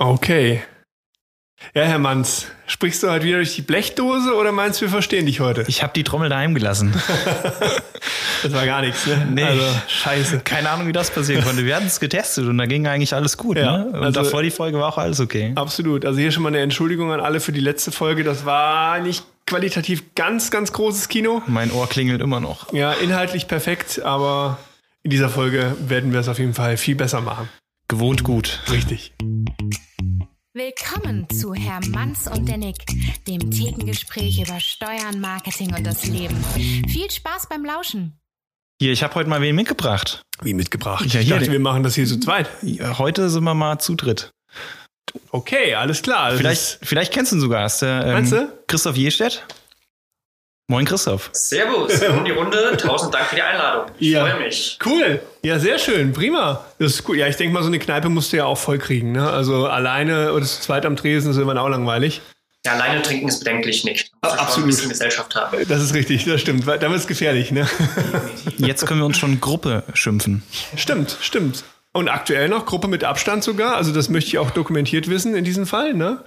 [0.00, 0.62] Okay.
[1.74, 5.26] Ja, Herr Manns, sprichst du heute wieder durch die Blechdose oder meinst du, wir verstehen
[5.26, 5.66] dich heute?
[5.68, 6.94] Ich habe die Trommel daheim gelassen.
[8.42, 9.28] das war gar nichts, ne?
[9.30, 9.44] Nee.
[9.44, 10.40] Also, scheiße.
[10.40, 11.66] Keine Ahnung, wie das passieren konnte.
[11.66, 13.58] Wir hatten es getestet und da ging eigentlich alles gut.
[13.58, 13.86] Ja, ne?
[13.88, 15.52] Und also- davor die Folge war auch alles okay.
[15.54, 16.06] Absolut.
[16.06, 18.24] Also hier schon mal eine Entschuldigung an alle für die letzte Folge.
[18.24, 21.42] Das war nicht qualitativ ganz, ganz großes Kino.
[21.46, 22.72] Mein Ohr klingelt immer noch.
[22.72, 24.56] Ja, inhaltlich perfekt, aber
[25.02, 27.50] in dieser Folge werden wir es auf jeden Fall viel besser machen.
[27.86, 28.60] Gewohnt gut.
[28.70, 29.12] Richtig.
[30.62, 32.76] Willkommen zu Herr Manns und der Nick,
[33.26, 36.36] dem Thekengespräch über Steuern, Marketing und das Leben.
[36.86, 38.20] Viel Spaß beim Lauschen.
[38.78, 40.20] Hier, ich habe heute mal wen mitgebracht.
[40.42, 41.06] Wie mitgebracht?
[41.14, 42.50] Ja, ich hier dachte, den- wir machen das hier zu zweit.
[42.60, 44.32] Ja, Heute sind wir mal zu dritt.
[45.30, 46.28] Okay, alles klar.
[46.28, 47.64] Das Vielleicht, vielleicht kennst du ihn sogar.
[47.64, 48.52] Ist der, ähm, Meinst du?
[48.66, 49.46] Christoph Jestedt?
[50.70, 51.30] Moin Christoph.
[51.32, 52.76] Servus, in die Runde.
[52.76, 53.86] Tausend Dank für die Einladung.
[53.98, 54.24] Ich Ja.
[54.24, 54.78] freue mich.
[54.86, 55.20] Cool.
[55.42, 56.12] Ja, sehr schön.
[56.12, 56.64] Prima.
[56.78, 57.16] Das ist cool.
[57.18, 59.10] Ja, ich denke mal, so eine Kneipe musst du ja auch voll kriegen.
[59.10, 59.28] Ne?
[59.28, 62.20] Also alleine oder zu zweit am Tresen ist irgendwann auch langweilig.
[62.64, 64.10] Ja, alleine trinken ist bedenklich, Nick.
[64.22, 64.66] Du schon absolut.
[64.66, 65.56] ein bisschen Gesellschaft haben.
[65.68, 66.64] Das ist richtig, das stimmt.
[66.66, 67.68] Weil- Da wird es gefährlich, ne?
[68.58, 70.44] Jetzt können wir uns schon Gruppe schimpfen.
[70.76, 71.64] stimmt, stimmt.
[71.92, 73.74] Und aktuell noch Gruppe mit Abstand sogar.
[73.74, 76.22] Also das möchte ich auch dokumentiert wissen in diesem Fall, ne?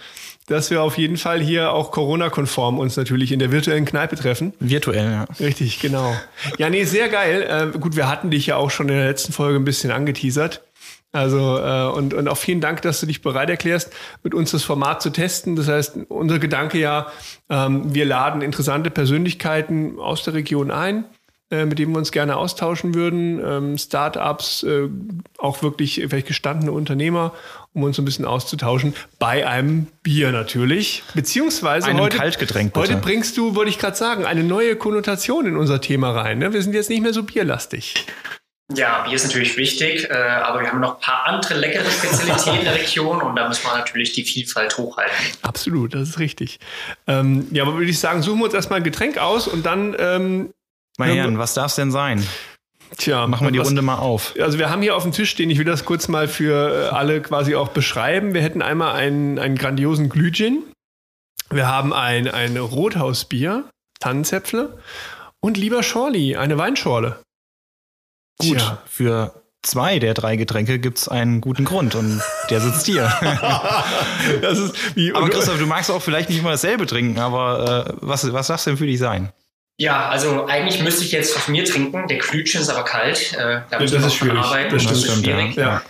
[0.48, 4.54] Dass wir auf jeden Fall hier auch Corona-konform uns natürlich in der virtuellen Kneipe treffen.
[4.60, 5.26] Virtuell, ja.
[5.40, 6.14] Richtig, genau.
[6.58, 7.72] Ja, nee, sehr geil.
[7.74, 10.62] Äh, gut, wir hatten dich ja auch schon in der letzten Folge ein bisschen angeteasert.
[11.14, 14.64] Also, äh, und, und auch vielen Dank, dass du dich bereit erklärst, mit uns das
[14.64, 15.56] Format zu testen.
[15.56, 17.08] Das heißt, unser Gedanke ja,
[17.50, 21.06] ähm, wir laden interessante Persönlichkeiten aus der Region ein,
[21.52, 23.40] äh, mit denen wir uns gerne austauschen würden.
[23.46, 24.90] Ähm, Startups, äh,
[25.38, 27.34] auch wirklich vielleicht gestandene Unternehmer,
[27.74, 28.94] um uns ein bisschen auszutauschen.
[29.20, 31.04] Bei einem Bier natürlich.
[31.14, 32.88] Beziehungsweise Einem heute, Kaltgetränk, bitte.
[32.88, 36.40] heute bringst du, wollte ich gerade sagen, eine neue Konnotation in unser Thema rein.
[36.40, 36.54] Ne?
[36.54, 38.06] Wir sind jetzt nicht mehr so bierlastig.
[38.76, 42.60] Ja, Bier ist natürlich wichtig, äh, aber wir haben noch ein paar andere leckere Spezialitäten
[42.60, 45.16] in der Region und da müssen wir natürlich die Vielfalt hochhalten.
[45.42, 46.60] Absolut, das ist richtig.
[47.06, 49.96] Ähm, ja, aber würde ich sagen, suchen wir uns erstmal ein Getränk aus und dann,
[50.00, 50.54] ähm,
[50.98, 52.26] Meine Herren, was darf es denn sein?
[52.98, 54.34] Tja, Machen wir die was- Runde mal auf.
[54.40, 56.96] Also wir haben hier auf dem Tisch stehen, ich will das kurz mal für äh,
[56.96, 58.34] alle quasi auch beschreiben.
[58.34, 60.64] Wir hätten einmal einen, einen grandiosen Glühgin.
[61.50, 63.66] Wir haben ein, ein Rothausbier,
[64.00, 64.78] Tannenzäpfle
[65.40, 67.20] und lieber Schorli, eine Weinschorle.
[68.40, 68.82] Gut, Tja.
[68.86, 73.06] für zwei der drei Getränke gibt es einen guten Grund und der sitzt hier.
[75.14, 78.60] aber Christoph, du magst auch vielleicht nicht immer dasselbe trinken, aber äh, was, was darf
[78.60, 79.32] es denn für dich sein?
[79.80, 82.08] Ja, also eigentlich müsste ich jetzt auf mir trinken.
[82.08, 83.34] Der Klütchen ist aber kalt.
[83.34, 84.38] Äh, da das müssen wir ist schwierig.
[84.40, 84.74] arbeiten.
[84.76, 85.56] Das Das, stimmt, ist schwierig.
[85.56, 85.82] ja.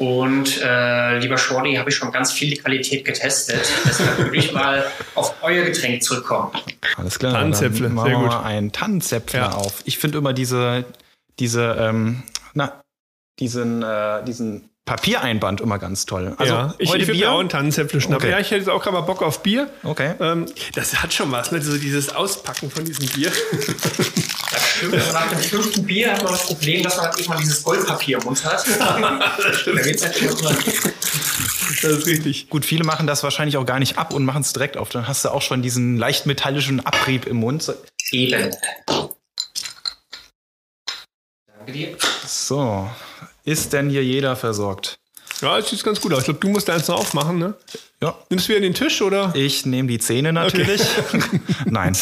[0.00, 3.60] Und äh, lieber Shorty, habe ich schon ganz viel die Qualität getestet.
[3.84, 6.50] Deshalb würde ich mal auf euer Getränk zurückkommen.
[6.96, 7.32] Alles klar.
[7.34, 8.26] Tannenzäpfle, sehr wir gut.
[8.28, 9.52] mal einen Tannenzäpfler Ja.
[9.52, 9.82] auf.
[9.84, 10.84] Ich finde immer diese,
[11.38, 12.22] diese, ähm,
[12.54, 12.80] na,
[13.38, 16.34] diesen, äh, diesen Papiereinband immer ganz toll.
[16.38, 17.32] Also ja, ich, heute ich Bier.
[17.32, 18.24] auch einen Tannenzäpfle schnappen.
[18.24, 18.30] Okay.
[18.30, 19.68] Ja, ich hätte jetzt auch gerade mal Bock auf Bier.
[19.82, 20.14] okay.
[20.20, 21.60] Ähm, das hat schon was, ne?
[21.60, 23.32] So dieses Auspacken von diesem Bier.
[24.52, 24.94] Das stimmt.
[24.94, 28.18] Aber nach dem fünften Bier hat man das Problem, dass man halt irgendwann dieses Goldpapier
[28.18, 28.64] im Mund hat.
[28.78, 30.32] da wird's halt immer
[31.82, 32.48] Das ist richtig.
[32.48, 34.90] Gut, viele machen das wahrscheinlich auch gar nicht ab und machen es direkt auf.
[34.90, 37.74] Dann hast du auch schon diesen leicht metallischen Abrieb im Mund.
[38.12, 38.54] Eben.
[41.58, 41.96] Danke dir.
[42.24, 42.88] So,
[43.46, 44.98] ist denn hier jeder versorgt?
[45.40, 46.20] Ja, das sieht ganz gut aus.
[46.20, 47.54] Ich glaube, du musst eins noch aufmachen, ne?
[48.02, 48.16] Ja.
[48.30, 50.82] Nimmst du wieder den Tisch oder Ich nehme die Zähne natürlich.
[51.66, 51.96] Nein.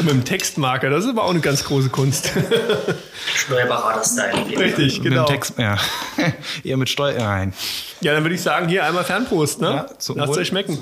[0.00, 0.88] mit dem Textmarker?
[0.88, 2.30] Das ist aber auch eine ganz große Kunst.
[3.34, 4.58] Steuerberater-Style.
[4.58, 5.26] Richtig, Mit genau.
[5.26, 5.78] dem Text, ja.
[6.64, 7.18] Eher mit Steuer.
[7.18, 7.54] Nein.
[8.02, 9.86] Ja, dann würde ich sagen, hier einmal Fernprost, ne?
[9.88, 10.78] Ja, zum Lasst euch schmecken.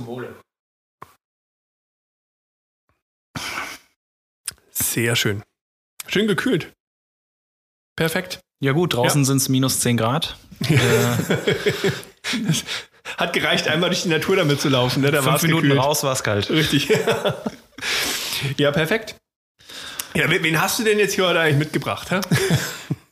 [4.71, 5.43] Sehr schön.
[6.07, 6.73] Schön gekühlt.
[7.97, 8.41] Perfekt.
[8.61, 9.27] Ja gut, draußen Ja.
[9.27, 10.37] sind es minus 10 Grad.
[10.69, 10.77] Äh,
[13.17, 15.11] Hat gereicht, einmal durch die Natur damit zu laufen, ne?
[15.11, 15.83] Da fünf Minuten gekühlt.
[15.83, 16.51] raus war es kalt.
[16.51, 16.89] Richtig.
[18.59, 19.17] ja, perfekt.
[20.15, 22.11] Ja, wen wen hast du denn jetzt hier heute eigentlich mitgebracht?
[22.11, 22.21] Hä?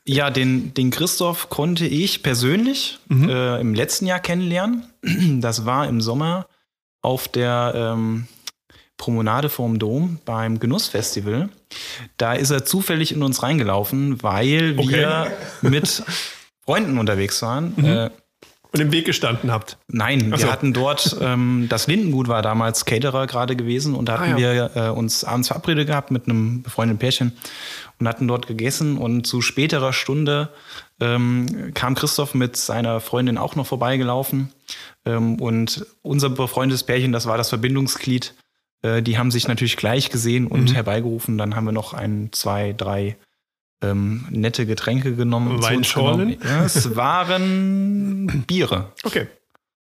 [0.08, 3.28] Ja, den, den Christoph konnte ich persönlich Mhm.
[3.28, 4.84] äh, im letzten Jahr kennenlernen.
[5.40, 6.46] Das war im Sommer
[7.02, 8.28] auf der ähm,
[8.96, 11.48] Promenade vorm Dom beim Genussfestival.
[12.16, 14.90] Da ist er zufällig in uns reingelaufen, weil Okay.
[14.90, 15.32] wir
[15.62, 16.02] mit
[16.64, 17.76] Freunden unterwegs waren.
[17.84, 18.10] Äh,
[18.72, 19.78] Und im Weg gestanden habt.
[19.88, 20.52] Nein, Ach wir so.
[20.52, 24.70] hatten dort, ähm, das Lindengut war damals Caterer gerade gewesen und da hatten Ah, wir
[24.74, 27.32] äh, uns abends verabredet gehabt mit einem befreundeten Pärchen
[27.98, 30.50] und hatten dort gegessen und zu späterer Stunde
[31.00, 34.52] ähm, kam Christoph mit seiner Freundin auch noch vorbeigelaufen
[35.06, 38.34] ähm, und unser befreundetes Pärchen, das war das Verbindungsglied,
[38.86, 40.74] äh, die haben sich natürlich gleich gesehen und Mhm.
[40.74, 41.36] herbeigerufen.
[41.38, 43.16] Dann haben wir noch ein, zwei, drei
[43.82, 45.62] ähm, nette Getränke genommen.
[45.62, 46.30] Weinschorlen?
[46.30, 46.38] genommen.
[46.42, 48.92] Ja, es waren Biere.
[49.04, 49.26] Okay.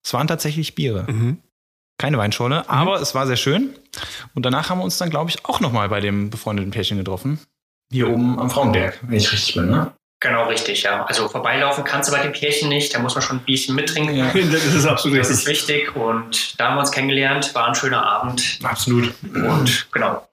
[0.05, 1.05] Es waren tatsächlich Biere.
[1.11, 1.39] Mhm.
[1.99, 3.71] Keine Weinschorle, aber es war sehr schön.
[4.35, 7.39] Und danach haben wir uns dann, glaube ich, auch nochmal bei dem befreundeten Pärchen getroffen.
[7.93, 9.93] Hier oben am Frauenberg, wenn ich richtig bin, ne?
[10.25, 11.05] Genau, richtig, ja.
[11.05, 14.17] Also vorbeilaufen kannst du bei dem Pärchen nicht, da muss man schon ein Bierchen mittrinken.
[14.17, 14.31] Ja.
[14.53, 15.45] Das ist absolut Das richtig.
[15.45, 19.13] ist wichtig und da haben wir uns kennengelernt, war ein schöner Abend Absolut.
[19.35, 20.27] und genau.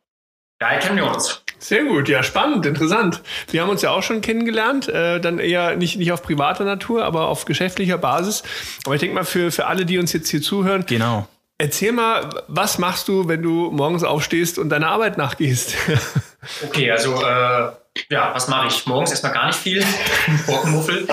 [0.59, 1.43] Daher kennen wir uns.
[1.59, 3.21] Sehr gut, ja, spannend, interessant.
[3.49, 7.03] Wir haben uns ja auch schon kennengelernt, äh, dann eher nicht, nicht auf privater Natur,
[7.03, 8.43] aber auf geschäftlicher Basis.
[8.85, 11.27] Aber ich denke mal, für, für alle, die uns jetzt hier zuhören, Genau.
[11.57, 15.75] erzähl mal, was machst du, wenn du morgens aufstehst und deiner Arbeit nachgehst?
[16.65, 17.71] Okay, also äh,
[18.09, 18.85] ja, was mache ich?
[18.85, 19.83] Morgens erstmal gar nicht viel.
[20.47, 21.07] Borkenmuffel.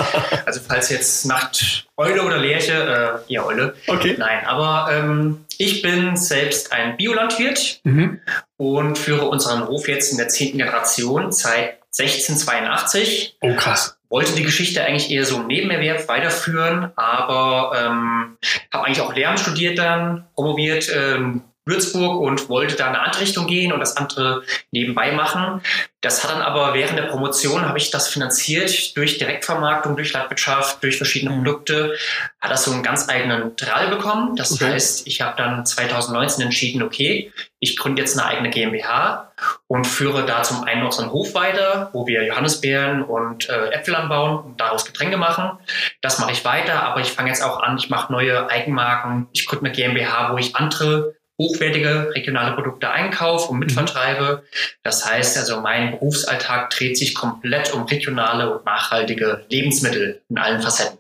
[0.46, 3.74] Also falls jetzt Nacht Eule oder Lerche, äh, eher Eule.
[3.86, 4.14] Okay.
[4.18, 8.20] Nein, aber ähm, ich bin selbst ein Biolandwirt Mhm.
[8.56, 13.36] und führe unseren Hof jetzt in der zehnten Generation seit 1682.
[13.40, 13.96] Oh, krass.
[14.08, 18.38] wollte die Geschichte eigentlich eher so im Nebenerwerb weiterführen, aber ähm,
[18.72, 23.22] habe eigentlich auch Lehramt studiert dann, promoviert ähm, Würzburg und wollte da in eine andere
[23.22, 24.42] Richtung gehen und das andere
[24.72, 25.62] nebenbei machen.
[26.00, 30.82] Das hat dann aber während der Promotion habe ich das finanziert durch Direktvermarktung, durch Landwirtschaft,
[30.82, 31.44] durch verschiedene Mhm.
[31.44, 31.96] Produkte,
[32.40, 34.36] hat das so einen ganz eigenen Drall bekommen.
[34.36, 34.72] Das Okay.
[34.72, 39.32] heißt, ich habe dann 2019 entschieden, okay, ich gründe jetzt eine eigene GmbH
[39.66, 44.38] und führe da zum einen unseren Hof weiter, wo wir Johannisbeeren und äh, Äpfel anbauen
[44.44, 45.58] und daraus Getränke machen.
[46.00, 49.26] Das mache ich weiter, aber ich fange jetzt auch an, ich mache neue Eigenmarken.
[49.32, 54.42] Ich gründe eine GmbH, wo ich andere hochwertige regionale Produkte einkaufe und mitvertreibe.
[54.82, 60.60] Das heißt also, mein Berufsalltag dreht sich komplett um regionale und nachhaltige Lebensmittel in allen
[60.60, 60.98] Facetten.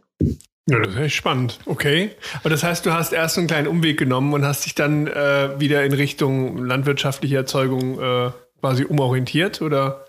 [0.70, 1.58] Ja, das ist echt spannend.
[1.64, 2.10] Okay.
[2.40, 5.06] Aber das heißt, du hast erst so einen kleinen Umweg genommen und hast dich dann
[5.06, 8.30] äh, wieder in Richtung landwirtschaftliche Erzeugung äh,
[8.60, 10.04] quasi umorientiert, oder?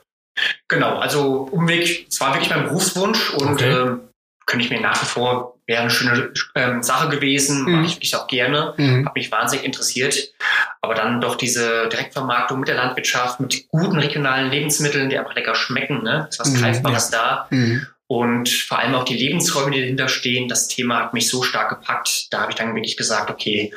[0.68, 3.72] Genau, also Umweg, es war wirklich mein Berufswunsch und Okay.
[3.72, 4.02] ähm,
[4.46, 7.72] könnte ich mir nach wie vor, wäre eine schöne ähm, Sache gewesen, Mhm.
[7.74, 9.06] mache ich wirklich auch gerne, Mhm.
[9.06, 10.34] habe mich wahnsinnig interessiert.
[10.82, 15.56] Aber dann doch diese Direktvermarktung mit der Landwirtschaft, mit guten regionalen Lebensmitteln, die einfach lecker
[15.56, 16.28] schmecken, ne?
[16.30, 17.48] ist was Mhm, Greifbares da.
[17.52, 17.86] Mhm.
[18.08, 21.70] Und vor allem auch die Lebensräume, die dahinter stehen, das Thema hat mich so stark
[21.70, 22.34] gepackt.
[22.34, 23.72] Da habe ich dann wirklich gesagt, okay,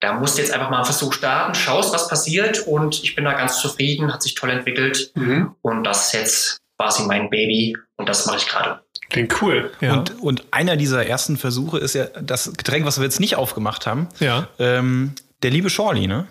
[0.00, 3.26] da musst du jetzt einfach mal einen Versuch starten, schaust, was passiert und ich bin
[3.26, 5.54] da ganz zufrieden, hat sich toll entwickelt Mhm.
[5.60, 8.80] und das ist jetzt quasi mein Baby und das mache ich gerade.
[9.10, 9.72] Klingt cool.
[9.80, 9.94] Ja.
[9.94, 13.86] Und, und einer dieser ersten Versuche ist ja das Getränk, was wir jetzt nicht aufgemacht
[13.86, 14.08] haben.
[14.20, 14.48] ja.
[14.58, 16.26] Ähm, der liebe Shorty, ne?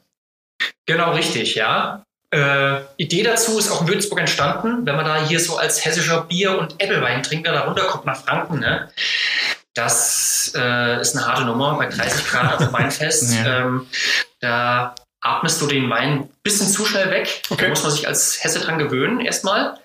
[0.85, 2.03] Genau richtig, ja.
[2.29, 6.23] Äh, Idee dazu ist auch in Würzburg entstanden, wenn man da hier so als hessischer
[6.23, 8.89] Bier- und Äppelweintrinker da runterkommt nach Franken, ne?
[9.73, 13.33] Das äh, ist eine harte Nummer bei 30 Grad auf dem Weinfest.
[13.33, 13.61] Ja.
[13.61, 13.87] Ähm,
[14.41, 17.41] da atmest du den Wein ein bisschen zu schnell weg.
[17.49, 17.63] Okay.
[17.63, 19.77] Da muss man sich als Hesse dran gewöhnen erstmal,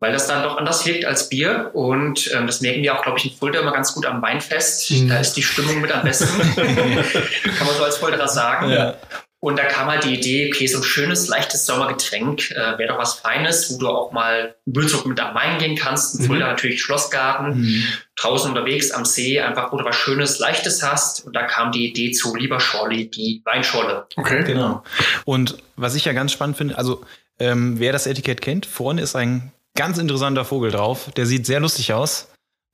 [0.00, 1.70] weil das dann doch anders wirkt als Bier.
[1.74, 4.90] Und ähm, das merken wir auch, glaube ich, in Fulda immer ganz gut am Weinfest.
[4.90, 5.08] Mhm.
[5.08, 6.26] Da ist die Stimmung mit am besten.
[6.56, 8.70] Kann man so als Fulderer sagen.
[8.70, 8.94] Ja.
[9.40, 12.98] Und da kam halt die Idee, okay, so ein schönes, leichtes Sommergetränk äh, wäre doch
[12.98, 16.16] was Feines, wo du auch mal in Würzburg mit am Main gehen kannst.
[16.16, 16.26] In Mhm.
[16.26, 17.84] Fulda natürlich Schlossgarten, Mhm.
[18.16, 21.24] draußen unterwegs am See, einfach wo du was Schönes, Leichtes hast.
[21.24, 24.06] Und da kam die Idee zu Lieber Schorli, die Weinschorle.
[24.16, 24.42] Okay.
[24.44, 24.82] Genau.
[25.24, 27.04] Und was ich ja ganz spannend finde, also
[27.38, 31.10] ähm, wer das Etikett kennt, vorne ist ein ganz interessanter Vogel drauf.
[31.16, 32.26] Der sieht sehr lustig aus.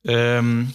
[0.03, 0.73] Ähm,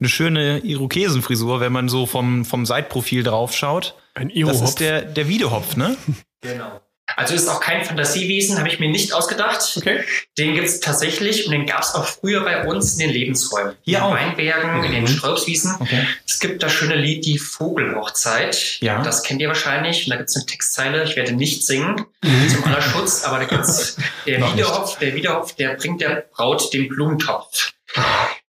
[0.00, 3.94] eine schöne Irokesenfrisur, wenn man so vom, vom Seitprofil drauf schaut.
[4.14, 4.62] Ein Das Iro-Hopf.
[4.68, 5.96] ist der, der Wiedehopf, ne?
[6.42, 6.80] Genau.
[7.16, 9.76] Also ist auch kein Fantasiewesen, habe ich mir nicht ausgedacht.
[9.76, 10.00] Okay.
[10.38, 13.74] Den gibt es tatsächlich und den gab es auch früher bei uns in den Lebensräumen.
[13.82, 14.10] Hier in auch?
[14.16, 15.06] den Weinbergen, in den Mhm.
[15.08, 15.76] Straußwiesen.
[15.80, 16.06] Okay.
[16.26, 18.78] Es gibt das schöne Lied Die Vogelhochzeit.
[18.80, 19.02] Ja.
[19.02, 20.04] Das kennt ihr wahrscheinlich.
[20.04, 22.48] Und da gibt es eine Textzeile, ich werde nicht singen, Mhm.
[22.48, 24.58] zum aller Schutz, aber da gibt's der Noch nicht.
[24.64, 27.72] Wiederhopf, der Wiederhopf, der bringt der Braut den Blumentopf.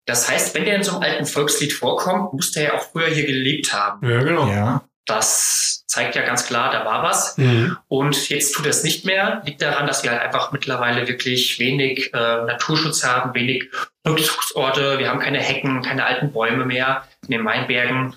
[0.07, 3.07] Das heißt, wenn der in so einem alten Volkslied vorkommt, muss der ja auch früher
[3.07, 4.09] hier gelebt haben.
[4.09, 4.47] Ja, genau.
[4.47, 4.83] Ja.
[5.05, 7.37] Das zeigt ja ganz klar, da war was.
[7.37, 7.77] Mhm.
[7.87, 9.41] Und jetzt tut er es nicht mehr.
[9.45, 13.69] Liegt daran, dass wir halt einfach mittlerweile wirklich wenig äh, Naturschutz haben, wenig
[14.07, 14.99] Rückzugsorte.
[14.99, 18.13] Wir haben keine Hecken, keine alten Bäume mehr in den Weinbergen.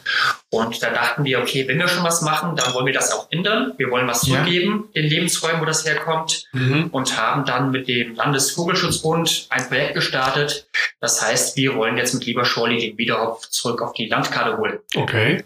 [0.50, 3.28] Und da dachten wir, okay, wenn wir schon was machen, dann wollen wir das auch
[3.30, 3.74] ändern.
[3.76, 4.36] Wir wollen was Ja.
[4.36, 6.44] zurückgeben, den Lebensräumen, wo das herkommt.
[6.52, 6.88] Mhm.
[6.92, 10.68] Und haben dann mit dem Landesvogelschutzbund ein Projekt gestartet.
[11.00, 14.78] Das heißt, wir wollen jetzt mit Lieber Schorli den Wiederhopf zurück auf die Landkarte holen.
[14.94, 15.44] Okay.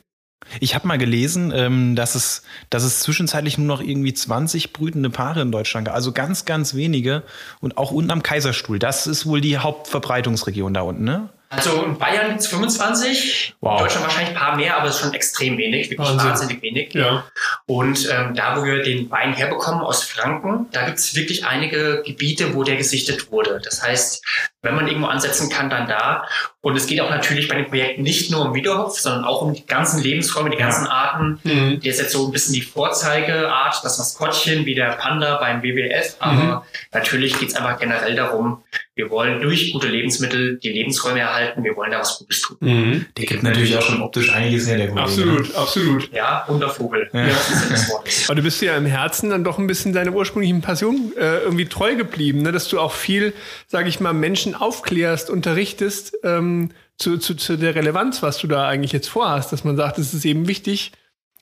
[0.60, 5.10] Ich habe mal gelesen, ähm, dass, es, dass es zwischenzeitlich nur noch irgendwie 20 brütende
[5.10, 5.94] Paare in Deutschland gab.
[5.94, 7.22] Also ganz, ganz wenige.
[7.60, 8.78] Und auch unten am Kaiserstuhl.
[8.78, 11.28] Das ist wohl die Hauptverbreitungsregion da unten, ne?
[11.56, 13.72] Also in Bayern gibt's 25, Wow.
[13.78, 16.28] in Deutschland wahrscheinlich ein paar mehr, aber es ist schon extrem wenig, wirklich Wahnsinn.
[16.30, 16.94] wahnsinnig wenig.
[16.94, 17.24] Ja.
[17.66, 22.54] Und ähm, da, wo wir den Wein herbekommen aus Franken, da gibt's wirklich einige Gebiete,
[22.54, 23.60] wo der gesichtet wurde.
[23.64, 24.24] Das heißt,
[24.62, 26.26] wenn man irgendwo ansetzen kann, dann da.
[26.62, 29.52] Und es geht auch natürlich bei dem Projekt nicht nur um Wiederhopf, sondern auch um
[29.52, 31.38] die ganzen Lebensräume, die ganzen Arten.
[31.44, 31.80] Mhm.
[31.80, 36.16] Der ist jetzt so ein bisschen die Vorzeigeart, das Maskottchen wie der Panda beim WWF.
[36.20, 36.60] Aber Mhm.
[36.92, 38.62] natürlich geht es einfach generell darum,
[38.96, 42.56] wir wollen durch gute Lebensmittel die Lebensräume erhalten, wir wollen da was Gutes tun.
[42.60, 43.06] Mhm.
[43.16, 45.02] Der gibt natürlich auch schon optisch einiges her, der Kollege.
[45.02, 46.12] Absolut, absolut.
[46.12, 47.10] Ja, Wundervogel.
[47.12, 47.26] Ja.
[47.26, 48.08] Das ist das Wort.
[48.28, 51.66] Aber du bist ja im Herzen dann doch ein bisschen deiner ursprünglichen Passion äh, irgendwie
[51.66, 52.52] treu geblieben, ne?
[52.52, 53.32] dass du auch viel,
[53.66, 58.68] sage ich mal, Menschen aufklärst, unterrichtest ähm, zu, zu, zu der Relevanz, was du da
[58.68, 60.92] eigentlich jetzt vorhast, dass man sagt, es ist eben wichtig,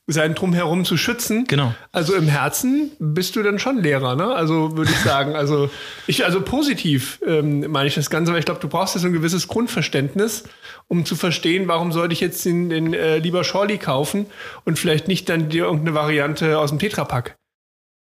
[0.06, 1.44] sein Drumherum zu schützen.
[1.46, 1.74] Genau.
[1.92, 4.34] Also im Herzen bist du dann schon Lehrer, ne?
[4.34, 5.70] Also würde ich sagen, also
[6.06, 9.12] ich, also positiv ähm, meine ich das Ganze, weil ich glaube, du brauchst so ein
[9.12, 10.44] gewisses Grundverständnis,
[10.88, 14.26] um zu verstehen, warum sollte ich jetzt den, den äh, lieber Shorty kaufen
[14.64, 17.36] und vielleicht nicht dann dir irgendeine Variante aus dem Tetrapack.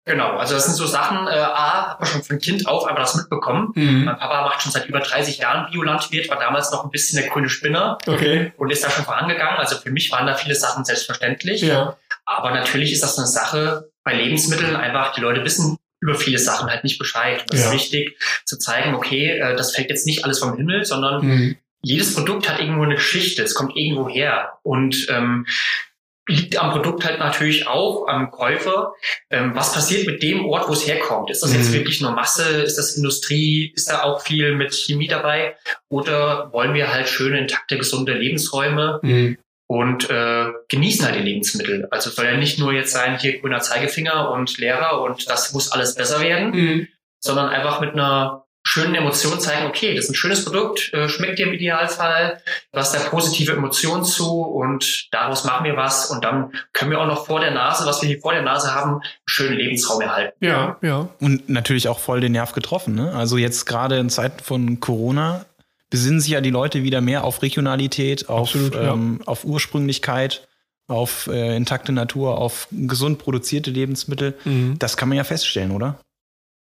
[0.09, 3.03] Genau, also das sind so Sachen, äh, A, hat man schon von Kind auf einfach
[3.03, 3.73] das mitbekommen.
[3.75, 4.05] Mhm.
[4.05, 7.29] Mein Papa macht schon seit über 30 Jahren Biolandwirt, war damals noch ein bisschen der
[7.29, 8.53] grüne Spinner Okay.
[8.57, 9.57] und ist da schon vorangegangen.
[9.59, 11.63] Also für mich waren da viele Sachen selbstverständlich.
[11.63, 11.97] Ja.
[12.25, 16.71] Aber natürlich ist das eine Sache bei Lebensmitteln einfach, die Leute wissen über viele Sachen
[16.71, 17.41] halt nicht Bescheid.
[17.41, 17.67] Und das Ja.
[17.69, 21.57] ist wichtig zu zeigen, okay, äh, das fällt jetzt nicht alles vom Himmel, sondern Mhm.
[21.83, 24.53] jedes Produkt hat irgendwo eine Geschichte, es kommt irgendwo her.
[24.63, 25.47] Und ähm,
[26.29, 28.93] liegt am Produkt halt natürlich auch am Käufer.
[29.31, 31.31] Ähm, was passiert mit dem Ort, wo es herkommt?
[31.31, 31.75] Ist das jetzt Mhm.
[31.75, 32.63] wirklich nur Masse?
[32.63, 33.73] Ist das Industrie?
[33.77, 35.57] Ist da auch viel mit Chemie dabei?
[35.89, 39.39] Oder wollen wir halt schöne, intakte, gesunde Lebensräume Mhm.
[39.69, 41.87] und äh, genießen halt die Lebensmittel?
[41.91, 45.53] Also es soll ja nicht nur jetzt sein, hier grüner Zeigefinger und Lehrer und das
[45.53, 46.89] muss alles besser werden, Mhm.
[47.21, 48.46] sondern einfach mit einer
[48.77, 52.43] schönen Emotion zeigen, okay, das ist ein schönes Produkt, äh, schmeckt dir im Idealfall,
[52.73, 57.01] du hast da positive Emotionen zu und daraus machen wir was und dann können wir
[57.01, 60.03] auch noch vor der Nase, was wir hier vor der Nase haben, einen schönen Lebensraum
[60.03, 60.45] erhalten.
[60.45, 61.09] Ja, ja.
[61.21, 62.95] Und natürlich auch voll den Nerv getroffen.
[62.95, 63.15] Ne?
[63.15, 65.47] Also jetzt gerade in Zeiten von Corona
[65.89, 68.93] besinnen sich ja die Leute wieder mehr auf Regionalität, auf, Absolut, ja.
[68.93, 70.47] ähm, auf Ursprünglichkeit,
[70.87, 74.35] auf äh, intakte Natur, auf gesund produzierte Lebensmittel.
[74.45, 74.79] Mhm.
[74.79, 75.99] Das kann man ja feststellen, oder?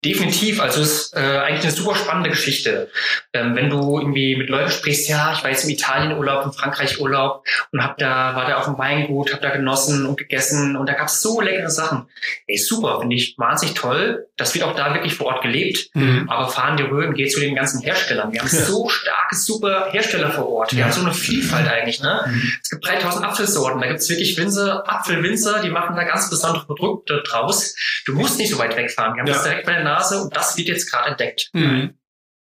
[0.05, 2.91] Definitiv, also es ist äh, eigentlich eine super spannende Geschichte.
[3.33, 6.53] Ähm, wenn du irgendwie mit Leuten sprichst, ja, ich war jetzt im Italien Urlaub, im
[6.53, 10.75] Frankreich Urlaub und hab da, war da auf dem Weingut, hab da genossen und gegessen
[10.75, 12.07] und da gab's so leckere Sachen.
[12.45, 14.27] Ey, super, finde ich wahnsinnig toll.
[14.38, 15.89] Das wird auch da wirklich vor Ort gelebt.
[15.95, 16.29] Mhm.
[16.29, 18.31] Aber fahren die Röhren geht zu den ganzen Herstellern.
[18.31, 20.71] Wir haben so starke, super Hersteller vor Ort.
[20.74, 20.85] Wir Ja.
[20.85, 22.00] haben so eine Vielfalt eigentlich.
[22.01, 22.31] Ne?
[22.62, 23.81] Es gibt 3000 Apfelsorten.
[23.81, 27.75] Da gibt's wirklich Winzer, Apfelwinzer, die machen da ganz besondere Produkte draus.
[28.05, 29.15] Du musst nicht so weit wegfahren.
[29.15, 29.33] Wir haben Ja.
[29.33, 31.49] das direkt bei der Nase und das wird jetzt gerade entdeckt.
[31.53, 31.95] Mhm.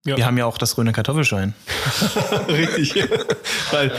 [0.07, 0.17] Ja.
[0.17, 1.53] Wir haben ja auch das Röner Kartoffelschein.
[2.49, 2.95] Richtig.
[3.71, 3.91] Weil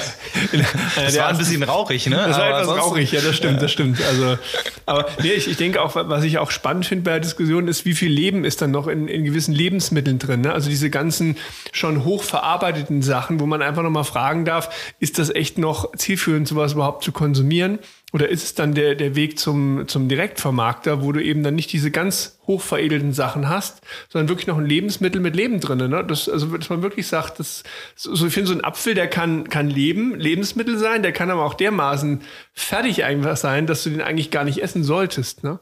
[0.95, 2.15] Das der war ein bisschen rauchig, ne?
[2.15, 4.03] Das war Aber etwas rauchig, ja, das stimmt, das stimmt.
[4.03, 4.39] Also,
[4.87, 7.85] aber nee, ich, ich denke auch, was ich auch spannend finde bei der Diskussion, ist,
[7.85, 10.41] wie viel Leben ist dann noch in, in gewissen Lebensmitteln drin.
[10.41, 10.51] Ne?
[10.51, 11.37] Also diese ganzen
[11.71, 16.73] schon hochverarbeiteten Sachen, wo man einfach nochmal fragen darf, ist das echt noch zielführend, sowas
[16.73, 17.77] überhaupt zu konsumieren?
[18.13, 21.71] Oder ist es dann der, der Weg zum, zum Direktvermarkter, wo du eben dann nicht
[21.71, 25.77] diese ganz hochveredelten Sachen hast, sondern wirklich noch ein Lebensmittel mit Leben drin.
[25.77, 26.05] Ne?
[26.05, 27.63] Das, also, dass man wirklich sagt, das,
[27.95, 31.45] so, ich finde, so ein Apfel, der kann, kann Leben, Lebensmittel sein, der kann aber
[31.45, 32.21] auch dermaßen
[32.53, 35.45] fertig einfach sein, dass du den eigentlich gar nicht essen solltest.
[35.45, 35.59] Ne?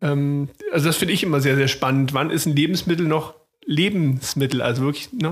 [0.00, 2.14] Ähm, also das finde ich immer sehr, sehr spannend.
[2.14, 4.60] Wann ist ein Lebensmittel noch Lebensmittel?
[4.60, 5.30] Also wirklich, ne?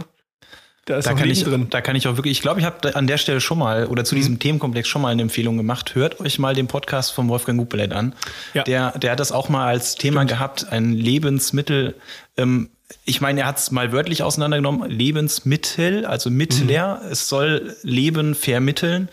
[0.90, 1.66] Da ist Da kann, Leben ich, drin.
[1.70, 4.04] da kann ich auch wirklich, ich glaube, ich habe an der Stelle schon mal oder
[4.04, 5.94] zu diesem Themenkomplex schon mal eine Empfehlung gemacht.
[5.94, 8.12] Hört euch mal den Podcast von Wolfgang Gutbellet an.
[8.54, 8.64] Ja.
[8.64, 11.94] Der, der hat das auch mal als Thema gehabt, ein Lebensmittel.
[12.36, 12.70] Ähm,
[13.04, 17.00] ich meine, er hat es mal wörtlich auseinandergenommen, Lebensmittel, also Mittler.
[17.08, 19.08] Es soll Leben vermitteln.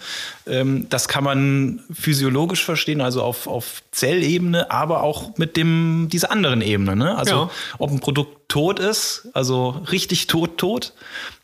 [0.47, 6.31] Ähm, das kann man physiologisch verstehen, also auf, auf Zellebene, aber auch mit dem, dieser
[6.31, 6.95] anderen Ebene.
[6.95, 7.15] Ne?
[7.15, 7.49] Also Ja.
[7.77, 10.93] ob ein Produkt tot ist, also richtig tot, tot,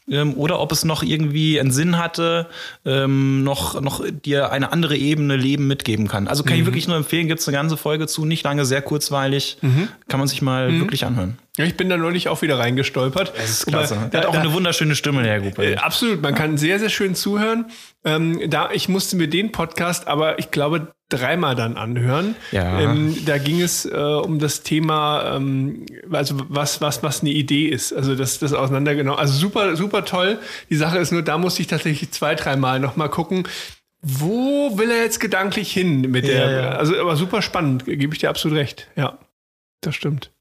[0.09, 2.47] ähm, oder ob es noch irgendwie einen Sinn hatte,
[2.85, 6.27] ähm, noch, noch dir eine andere Ebene Leben mitgeben kann.
[6.27, 6.47] Also Mhm.
[6.47, 9.57] kann ich wirklich nur empfehlen, gibt es eine ganze Folge zu, nicht lange, sehr kurzweilig,
[9.61, 9.87] Mhm.
[10.07, 11.37] kann man sich mal wirklich anhören.
[11.57, 13.31] Ja, ich bin da neulich auch wieder reingestolpert.
[13.37, 13.95] Das ist klasse.
[13.95, 15.63] da- Der hat auch da- eine wunderschöne Stimme, der Herr Gruppe.
[15.73, 17.65] Äh, absolut, man kann sehr, sehr schön zuhören.
[18.03, 22.35] Ähm, da, ich musste mir den Podcast aber, ich glaube, dreimal dann anhören.
[22.51, 22.79] Ja.
[22.81, 27.67] Ähm, da ging es äh, um das Thema, ähm, also was, was, was eine Idee
[27.67, 27.93] ist.
[27.93, 29.19] Also das, das auseinandergenommen.
[29.19, 30.39] Also super, super toll.
[30.71, 33.47] Die Sache ist nur, da musste ich tatsächlich zwei, dreimal nochmal gucken.
[34.01, 36.49] Wo will er jetzt gedanklich hin mit der?
[36.51, 36.69] Ja, ja.
[36.71, 38.87] Also, aber super spannend, gebe ich dir absolut recht.
[38.95, 39.19] Ja,
[39.81, 40.31] das stimmt.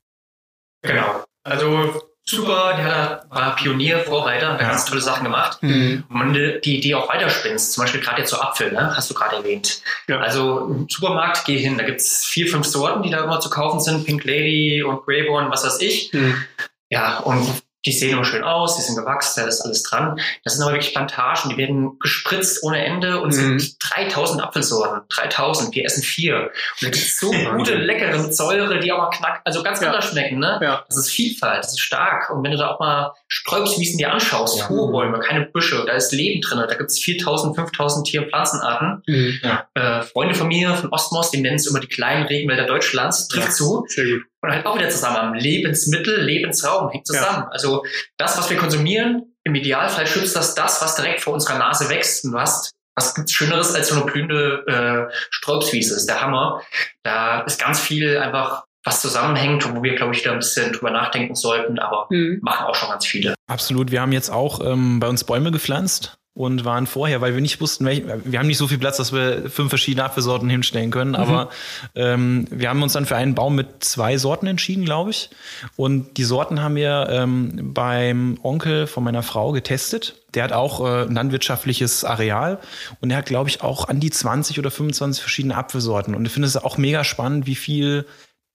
[0.82, 1.24] Genau.
[1.44, 5.62] Also super, der war Pionier, Vorreiter, hat ganz tolle Sachen gemacht.
[5.62, 6.04] Mhm.
[6.08, 8.96] Und wenn du die Idee auch weiterspinnst, zum Beispiel gerade jetzt so Apfel, ne?
[8.96, 9.82] hast du gerade erwähnt.
[10.08, 10.18] Ja.
[10.18, 13.80] Also im Supermarkt, geh hin, da gibt's vier, fünf Sorten, die da immer zu kaufen
[13.80, 16.12] sind, Pink Lady und Greyborn, was weiß ich.
[16.12, 16.44] Mhm.
[16.90, 20.20] Ja, und die sehen immer schön aus, die sind gewachsen, da ist alles dran.
[20.44, 23.58] Das sind aber wirklich Plantagen, die werden gespritzt ohne Ende und es Mhm.
[23.58, 26.36] gibt 3000 Apfelsorten, 3000, wir essen vier.
[26.42, 29.88] Und da gibt es so gute, leckere Säure, die aber knack, also ganz Ja.
[29.88, 30.58] anders schmecken, ne?
[30.62, 30.84] Ja.
[30.88, 32.30] Das ist Vielfalt, das ist stark.
[32.30, 34.68] Und wenn du da auch mal Sträubswiesen dir anschaust, Ja.
[34.68, 38.28] hohe Bäume, keine Büsche, da ist Leben drin, da gibt es 4000, 5000 Tier- und
[38.28, 39.02] Pflanzenarten.
[39.06, 39.40] Mhm.
[39.74, 43.48] Äh, Freunde von mir, von Ostmos, die nennen es immer die kleinen Regenwälder Deutschlands, trifft
[43.48, 43.52] Ja.
[43.52, 43.84] zu.
[43.88, 44.22] Sehr gut.
[44.42, 47.46] Und halt auch wieder zusammen am Lebensmittel, Lebensraum hängt zusammen.
[47.50, 47.84] Also
[48.18, 52.24] das, was wir konsumieren, im Idealfall schützt das das, was direkt vor unserer Nase wächst.
[52.24, 55.94] Und du hast, was gibt's Schöneres als so eine blühende äh, Sträubswiese?
[55.94, 56.60] ist der Hammer.
[57.04, 60.90] Da ist ganz viel einfach was zusammenhängt, wo wir, glaube ich, da ein bisschen drüber
[60.90, 62.40] nachdenken sollten, aber Mhm.
[62.42, 63.34] machen auch schon ganz viele.
[63.46, 63.92] Absolut.
[63.92, 67.60] Wir haben jetzt auch ähm, bei uns Bäume gepflanzt und waren vorher, weil wir nicht
[67.60, 71.14] wussten, welch, wir haben nicht so viel Platz, dass wir fünf verschiedene Apfelsorten hinstellen können,
[71.14, 71.50] aber
[71.94, 75.28] ähm, wir haben uns dann für einen Baum mit zwei Sorten entschieden, glaube ich.
[75.76, 80.14] Und die Sorten haben wir ähm, beim Onkel von meiner Frau getestet.
[80.32, 82.58] Der hat auch äh, ein landwirtschaftliches Areal
[83.02, 86.14] und er hat, glaube ich, auch an die 20 oder 25 verschiedene Apfelsorten.
[86.14, 88.06] Und ich finde es auch mega spannend, wie viel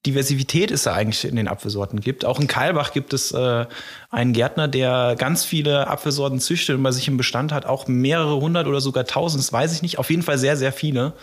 [0.08, 2.26] Diversität es da eigentlich in den Apfelsorten gibt.
[2.26, 3.66] Auch in Kalbach gibt es äh,
[4.10, 8.40] einen Gärtner, der ganz viele Apfelsorten züchtet und bei sich im Bestand hat auch mehrere
[8.40, 11.14] hundert oder sogar tausend, das weiß ich nicht, auf jeden Fall sehr, sehr viele.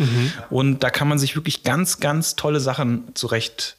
[0.51, 3.77] Und da kann man sich wirklich ganz, ganz tolle Sachen zurecht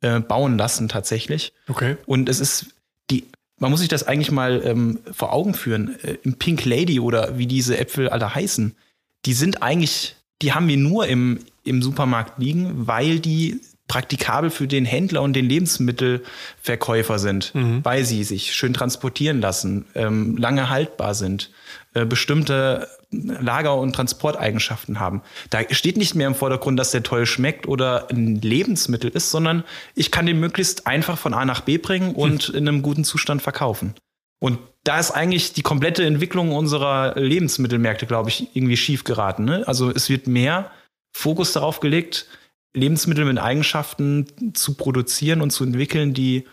[0.00, 1.52] äh, bauen lassen tatsächlich.
[1.68, 1.96] Okay.
[2.06, 2.66] Und es ist
[3.10, 3.24] die,
[3.58, 5.98] man muss sich das eigentlich mal ähm, vor Augen führen.
[6.02, 8.76] Äh, Im Pink Lady oder wie diese Äpfel alle heißen,
[9.24, 14.68] die sind eigentlich, die haben wir nur im, im Supermarkt liegen, weil die praktikabel für
[14.68, 17.52] den Händler und den Lebensmittelverkäufer sind,
[17.82, 21.50] weil sie sich schön transportieren lassen, ähm, lange haltbar sind,
[21.94, 25.22] äh, bestimmte Lager- und Transporteigenschaften haben.
[25.48, 29.64] Da steht nicht mehr im Vordergrund, dass der toll schmeckt oder ein Lebensmittel ist, sondern
[29.94, 33.40] ich kann den möglichst einfach von A nach B bringen und in einem guten Zustand
[33.40, 33.94] verkaufen.
[34.40, 39.44] Und da ist eigentlich die komplette Entwicklung unserer Lebensmittelmärkte, glaube ich, irgendwie schief geraten.
[39.44, 39.64] Ne?
[39.66, 40.70] Also es wird mehr
[41.12, 42.26] Fokus darauf gelegt,
[42.74, 46.46] Lebensmittel mit Eigenschaften zu produzieren und zu entwickeln, die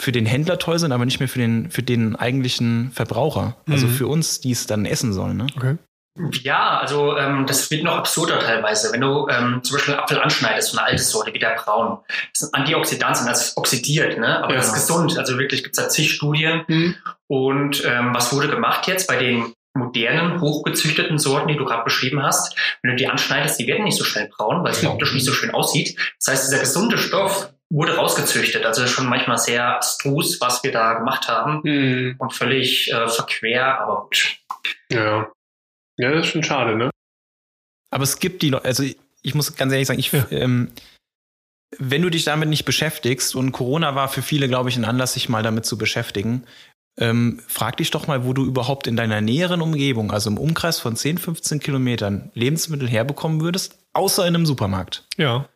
[0.00, 3.56] für den Händler toll sind, aber nicht mehr für den, für den eigentlichen Verbraucher.
[3.68, 3.90] Also Mhm.
[3.90, 5.36] für uns, die es dann essen sollen.
[5.36, 5.46] Ne?
[5.56, 5.76] Okay.
[6.42, 8.92] Ja, also ähm, das wird noch absurder teilweise.
[8.92, 11.98] Wenn du ähm, zum Beispiel einen Apfel anschneidest, so eine alte Sorte wie der Braun,
[12.32, 14.42] das sind Antioxidantien, das ist oxidiert, ne?
[14.42, 14.56] aber Ja.
[14.56, 15.16] das ist gesund.
[15.18, 16.62] Also wirklich gibt es da zig Studien.
[16.66, 16.94] Mhm.
[17.28, 22.22] Und ähm, was wurde gemacht jetzt bei den modernen, hochgezüchteten Sorten, die du gerade beschrieben
[22.22, 22.56] hast?
[22.82, 25.32] Wenn du die anschneidest, die werden nicht so schnell braun, weil es optisch nicht so
[25.32, 25.96] schön aussieht.
[26.18, 28.66] Das heißt, dieser gesunde Stoff wurde rausgezüchtet.
[28.66, 32.14] Also schon manchmal sehr abstrus, was wir da gemacht haben Mhm.
[32.18, 34.36] und völlig äh, verquer, aber gut.
[34.90, 35.30] Ja.
[35.98, 36.90] Ja, das ist schon schade, ne?
[37.90, 40.26] Aber es gibt die, also ich, ich muss ganz ehrlich sagen, ich, Ja.
[40.30, 40.72] ähm,
[41.78, 45.12] wenn du dich damit nicht beschäftigst, und Corona war für viele, glaube ich, ein Anlass,
[45.12, 46.44] sich mal damit zu beschäftigen,
[47.00, 50.78] ähm, frag dich doch mal, wo du überhaupt in deiner näheren Umgebung, also im Umkreis
[50.78, 55.04] von 10, 15 Kilometern, Lebensmittel herbekommen würdest, außer in einem Supermarkt.
[55.16, 55.46] Ja.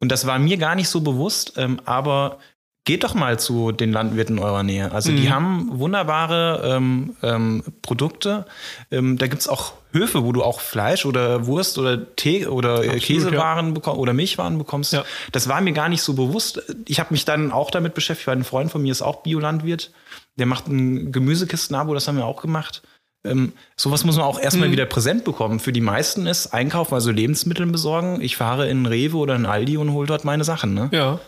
[0.00, 2.38] Und das war mir gar nicht so bewusst, ähm, aber
[2.84, 4.90] geht doch mal zu den Landwirten eurer Nähe.
[4.90, 5.30] Also die Mhm.
[5.30, 8.44] haben wunderbare ähm, ähm, Produkte.
[8.90, 12.86] Ähm, da gibt's auch Höfe, wo du auch Fleisch oder Wurst oder Tee oder äh,
[12.88, 14.92] Absolut, Käsewaren bekommst oder Milchwaren bekommst.
[14.92, 15.04] Ja.
[15.30, 16.60] Das war mir gar nicht so bewusst.
[16.86, 19.92] Ich habe mich dann auch damit beschäftigt, weil ein Freund von mir ist auch Biolandwirt.
[20.38, 22.82] Der macht ein Gemüsekisten-Abo, das haben wir auch gemacht.
[23.24, 24.72] Ähm, sowas muss man auch erstmal Mhm.
[24.72, 25.60] wieder präsent bekommen.
[25.60, 28.20] Für die meisten ist Einkaufen, also Lebensmittel besorgen.
[28.20, 30.74] Ich fahre in Rewe oder in Aldi und hole dort meine Sachen.
[30.74, 30.88] Ne?
[30.92, 31.20] Ja.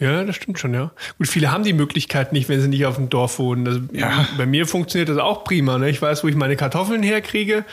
[0.00, 0.90] Ja, das stimmt schon, ja.
[1.18, 3.64] Gut, viele haben die Möglichkeit nicht, wenn sie nicht auf dem Dorf wohnen.
[3.64, 4.26] Das, Ja.
[4.36, 5.78] Bei mir funktioniert das auch prima.
[5.78, 5.88] Ne?
[5.88, 7.64] Ich weiß, wo ich meine Kartoffeln herkriege.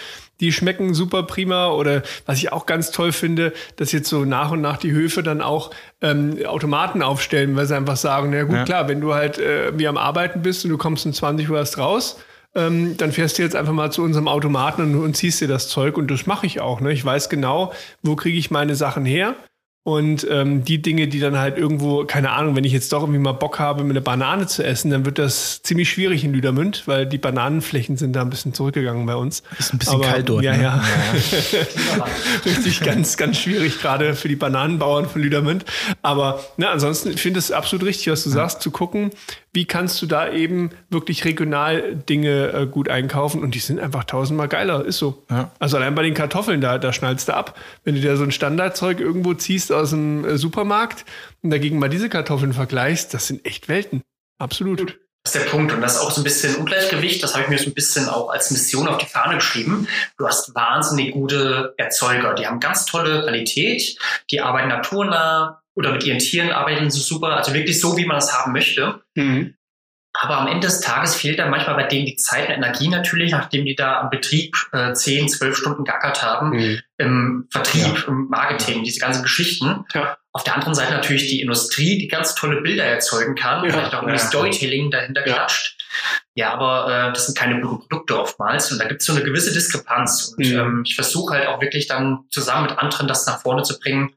[0.41, 1.69] Die schmecken super prima.
[1.69, 5.23] Oder was ich auch ganz toll finde, dass jetzt so nach und nach die Höfe
[5.23, 8.63] dann auch ähm, Automaten aufstellen, weil sie einfach sagen, na gut, Ja.
[8.65, 11.57] klar, wenn du halt äh, wie am Arbeiten bist und du kommst um 20 Uhr
[11.57, 12.19] erst raus,
[12.53, 15.69] ähm, dann fährst du jetzt einfach mal zu unserem Automaten und, und ziehst dir das
[15.69, 15.95] Zeug.
[15.95, 16.81] Und das mache ich auch.
[16.81, 16.91] Ne?
[16.91, 19.35] Ich weiß genau, wo kriege ich meine Sachen her.
[19.83, 23.19] Und ähm, die Dinge, die dann halt irgendwo, keine Ahnung, wenn ich jetzt doch irgendwie
[23.19, 26.83] mal Bock habe, mir eine Banane zu essen, dann wird das ziemlich schwierig in Lüdermünd,
[26.87, 29.41] weil die Bananenflächen sind da ein bisschen zurückgegangen bei uns.
[29.57, 30.63] Ist ein bisschen kalt dort, Ja, ne?
[30.63, 30.83] ja.
[32.45, 35.65] Richtig, ganz, ganz schwierig, gerade für die Bananenbauern von Lüdermünd.
[36.03, 39.09] Aber ne, ansonsten, ich finde es absolut richtig, was du sagst, zu gucken,
[39.53, 44.05] wie kannst du da eben wirklich regional Dinge äh, gut einkaufen und die sind einfach
[44.05, 45.25] tausendmal geiler, ist so.
[45.29, 45.51] Ja.
[45.59, 47.57] Also allein bei den Kartoffeln, da, da schnallst du ab.
[47.83, 51.05] Wenn du dir so ein Standardzeug irgendwo ziehst aus dem äh, Supermarkt
[51.41, 54.01] und dagegen mal diese Kartoffeln vergleichst, das sind echt Welten.
[54.39, 54.97] Absolut.
[55.23, 55.71] Das ist der Punkt.
[55.71, 57.21] Und das ist auch so ein bisschen Ungleichgewicht.
[57.21, 59.87] Das habe ich mir so ein bisschen auch als Mission auf die Fahne geschrieben.
[60.17, 62.33] Du hast wahnsinnig gute Erzeuger.
[62.33, 63.99] Die haben ganz tolle Qualität.
[64.31, 67.37] Die arbeiten naturnah oder mit ihren Tieren arbeiten sie super.
[67.37, 69.01] Also wirklich so, wie man es haben möchte.
[70.13, 73.31] Aber am Ende des Tages fehlt dann manchmal bei denen die Zeit und Energie natürlich,
[73.31, 76.79] nachdem die da am Betrieb äh, 10, 12 Stunden gackert haben, mhm.
[76.97, 78.07] im Vertrieb, ja.
[78.07, 78.83] im Marketing, ja.
[78.83, 79.85] diese ganzen Geschichten.
[79.93, 80.17] Ja.
[80.33, 84.03] Auf der anderen Seite natürlich die Industrie, die ganz tolle Bilder erzeugen kann, vielleicht auch
[84.03, 85.80] irgendwie Storytelling dahinter klatscht.
[86.35, 89.23] Ja, aber äh, das sind keine guten Produkte oftmals und da gibt es so eine
[89.23, 90.33] gewisse Diskrepanz.
[90.37, 90.59] Und mhm.
[90.59, 94.13] ähm, ich versuche halt auch wirklich dann zusammen mit anderen das nach vorne zu bringen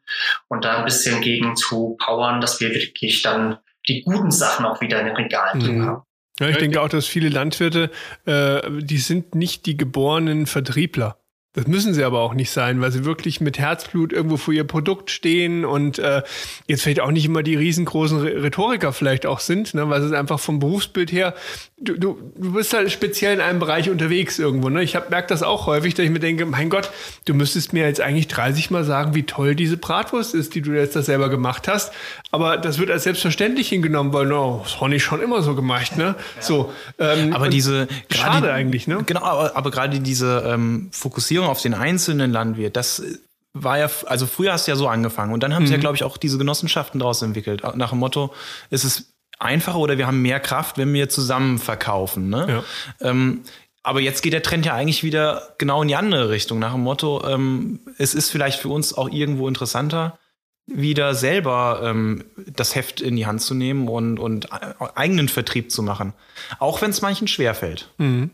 [0.48, 3.58] und da ein bisschen gegen zu powern, dass wir wirklich dann
[3.88, 5.86] die guten Sachen auch wieder in den Regalen mhm.
[5.86, 6.02] haben.
[6.40, 7.90] Ja, ich denke auch, dass viele Landwirte,
[8.26, 11.23] äh, die sind nicht die geborenen Vertriebler.
[11.54, 14.64] Das müssen sie aber auch nicht sein, weil sie wirklich mit Herzblut irgendwo für ihr
[14.64, 16.22] Produkt stehen und äh,
[16.66, 20.40] jetzt vielleicht auch nicht immer die riesengroßen Rhetoriker vielleicht auch sind, ne, weil es einfach
[20.40, 21.34] vom Berufsbild her,
[21.78, 24.68] du, du, du bist halt speziell in einem Bereich unterwegs irgendwo.
[24.68, 24.82] Ne?
[24.82, 26.90] Ich merke das auch häufig, dass ich mir denke, mein Gott,
[27.24, 30.72] du müsstest mir jetzt eigentlich 30 Mal sagen, wie toll diese Bratwurst ist, die du
[30.72, 31.92] jetzt das selber gemacht hast.
[32.34, 35.96] Aber das wird als selbstverständlich hingenommen, weil no, das habe ich schon immer so gemacht.
[35.96, 36.16] Ne?
[36.34, 36.42] Ja.
[36.42, 39.04] So, ähm, aber diese schade eigentlich, ne?
[39.06, 43.04] Genau, aber, aber gerade diese ähm, Fokussierung auf den einzelnen Landwirt, das
[43.52, 45.66] war ja, also früher hast du ja so angefangen und dann haben mhm.
[45.68, 45.82] sie ja, mhm.
[45.82, 47.62] glaube ich, auch diese Genossenschaften daraus entwickelt.
[47.76, 48.34] Nach dem Motto,
[48.68, 52.30] ist es einfacher oder wir haben mehr Kraft, wenn wir zusammen verkaufen.
[52.30, 52.64] Ne?
[53.00, 53.10] Ja.
[53.10, 53.42] Ähm,
[53.84, 56.80] aber jetzt geht der Trend ja eigentlich wieder genau in die andere Richtung, nach dem
[56.80, 60.18] Motto, ähm, es ist vielleicht für uns auch irgendwo interessanter,
[60.66, 64.48] wieder selber ähm, das Heft in die Hand zu nehmen und, und
[64.96, 66.14] eigenen Vertrieb zu machen.
[66.58, 67.92] Auch wenn es manchen schwerfällt.
[67.98, 68.30] Mhm.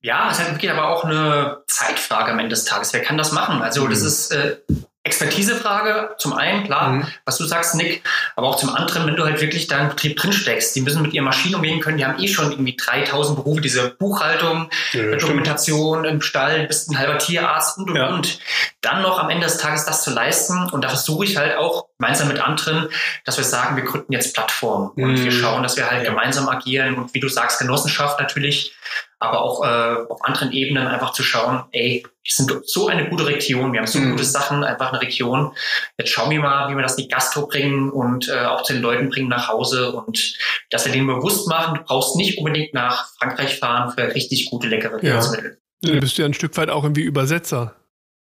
[0.00, 2.92] Ja, es ist halt wirklich aber auch eine Zeitfrage am Ende des Tages.
[2.92, 3.62] Wer kann das machen?
[3.62, 4.06] Also, das mhm.
[4.06, 4.56] ist äh,
[5.04, 7.06] Expertisefrage zum einen, klar, mhm.
[7.24, 8.02] was du sagst, Nick,
[8.36, 11.12] aber auch zum anderen, wenn du halt wirklich da im Betrieb drinsteckst, die müssen mit
[11.12, 16.04] ihren Maschinen umgehen können, die haben eh schon irgendwie 3000 Berufe, diese Buchhaltung, ja, Dokumentation
[16.04, 18.08] im Stall, bist ein halber Tierarzt und und ja.
[18.08, 18.38] und.
[18.80, 21.86] Dann noch am Ende des Tages das zu leisten und da versuche ich halt auch
[22.02, 22.88] gemeinsam mit anderen,
[23.24, 25.36] dass wir sagen, wir gründen jetzt Plattformen und wir mhm.
[25.36, 26.10] schauen, dass wir halt ja.
[26.10, 28.74] gemeinsam agieren und wie du sagst, Genossenschaft natürlich
[29.20, 33.24] aber auch äh, auf anderen Ebenen einfach zu schauen, ey, wir sind so eine gute
[33.24, 34.12] Region, wir haben so mhm.
[34.12, 35.52] gute Sachen, einfach eine Region.
[35.96, 38.72] Jetzt schauen wir mal, wie wir das in die Gastro bringen und äh, auch zu
[38.72, 40.34] den Leuten bringen nach Hause und
[40.70, 44.66] dass wir denen bewusst machen, du brauchst nicht unbedingt nach Frankreich fahren für richtig gute,
[44.66, 45.58] leckere Lebensmittel.
[45.84, 45.92] Ja.
[45.92, 47.76] Du bist ja ein Stück weit auch irgendwie Übersetzer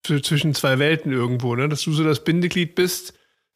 [0.03, 1.69] zwischen zwei Welten irgendwo, ne?
[1.69, 3.13] dass du so das Bindeglied bist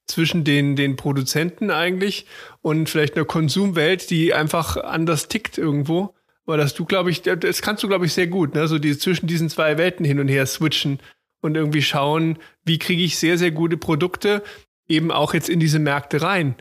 [0.07, 2.25] zwischen den, den Produzenten eigentlich
[2.61, 6.13] und vielleicht einer Konsumwelt, die einfach anders tickt irgendwo
[6.45, 8.67] weil das du, glaube ich, das kannst du, glaube ich, sehr gut, ne?
[8.67, 10.99] So die zwischen diesen zwei Welten hin und her switchen
[11.41, 14.43] und irgendwie schauen, wie kriege ich sehr, sehr gute Produkte
[14.87, 16.55] eben auch jetzt in diese Märkte rein.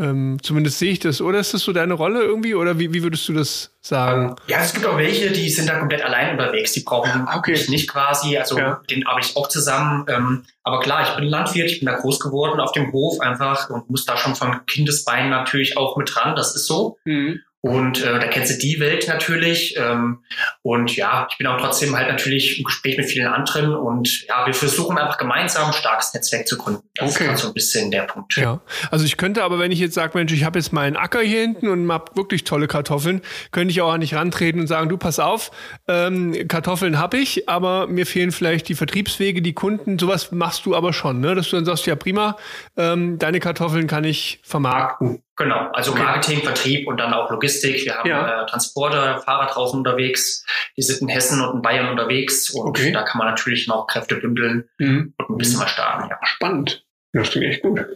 [0.00, 1.20] Ähm, zumindest sehe ich das.
[1.20, 2.54] Oder ist das so deine Rolle irgendwie?
[2.54, 4.34] Oder wie, wie würdest du das sagen?
[4.46, 6.72] Ja, es gibt auch welche, die sind da komplett allein unterwegs.
[6.72, 7.52] Die brauchen ah, okay.
[7.52, 8.38] mich nicht quasi.
[8.38, 8.80] Also ja.
[8.88, 10.06] den arbeite ich auch zusammen.
[10.08, 13.68] Ähm, aber klar, ich bin Landwirt, ich bin da groß geworden auf dem Hof einfach
[13.68, 16.34] und muss da schon von Kindesbeinen natürlich auch mit ran.
[16.34, 16.96] Das ist so.
[17.04, 17.40] Mhm.
[17.62, 19.74] Und äh, da kennst du die Welt natürlich.
[19.76, 20.24] Ähm,
[20.62, 23.74] und ja, ich bin auch trotzdem halt natürlich im Gespräch mit vielen anderen.
[23.74, 26.82] Und ja, wir versuchen einfach gemeinsam ein starkes Netzwerk zu gründen.
[26.94, 27.32] Das okay.
[27.32, 28.34] ist so ein bisschen der Punkt.
[28.36, 31.20] Ja, also ich könnte aber, wenn ich jetzt sage, Mensch, ich habe jetzt meinen Acker
[31.20, 33.20] hier hinten und hab wirklich tolle Kartoffeln,
[33.52, 35.50] könnte ich auch an dich rantreten und sagen, du pass auf,
[35.86, 39.98] ähm, Kartoffeln habe ich, aber mir fehlen vielleicht die Vertriebswege, die Kunden.
[39.98, 41.34] Sowas machst du aber schon, ne?
[41.34, 42.38] dass du dann sagst, ja prima,
[42.76, 45.22] ähm, deine Kartoffeln kann ich vermarkten.
[45.40, 46.02] Genau, also okay.
[46.02, 47.82] Marketing, Vertrieb und dann auch Logistik.
[47.86, 48.42] Wir haben ja.
[48.42, 50.44] äh, Transporter, Fahrer draußen unterwegs.
[50.76, 52.92] Die sind in Hessen und in Bayern unterwegs und okay.
[52.92, 55.14] da kann man natürlich noch Kräfte bündeln mhm.
[55.16, 55.60] und ein bisschen mhm.
[55.60, 56.10] mal starten.
[56.10, 56.18] Ja.
[56.24, 56.84] Spannend.
[57.14, 57.86] Das klingt echt gut.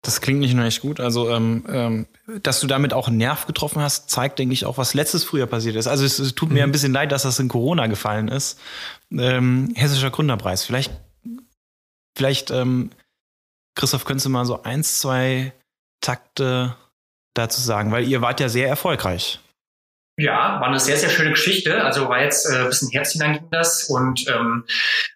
[0.00, 0.98] Das klingt nicht nur echt gut.
[0.98, 2.06] Also, ähm, ähm,
[2.42, 5.46] dass du damit auch einen Nerv getroffen hast, zeigt, denke ich, auch, was letztes Frühjahr
[5.46, 5.88] passiert ist.
[5.88, 6.54] Also, es, es tut mhm.
[6.54, 8.58] mir ein bisschen leid, dass das in Corona gefallen ist.
[9.12, 10.64] Ähm, Hessischer Gründerpreis.
[10.64, 10.90] Vielleicht,
[12.16, 12.92] vielleicht, ähm,
[13.74, 15.52] Christoph, könntest du mal so eins, zwei
[16.00, 16.76] Takte
[17.34, 17.92] dazu sagen?
[17.92, 19.40] Weil ihr wart ja sehr erfolgreich.
[20.16, 21.82] Ja, war eine sehr, sehr schöne Geschichte.
[21.82, 24.64] Also war jetzt äh, ein bisschen Herz hinein ging das und ähm,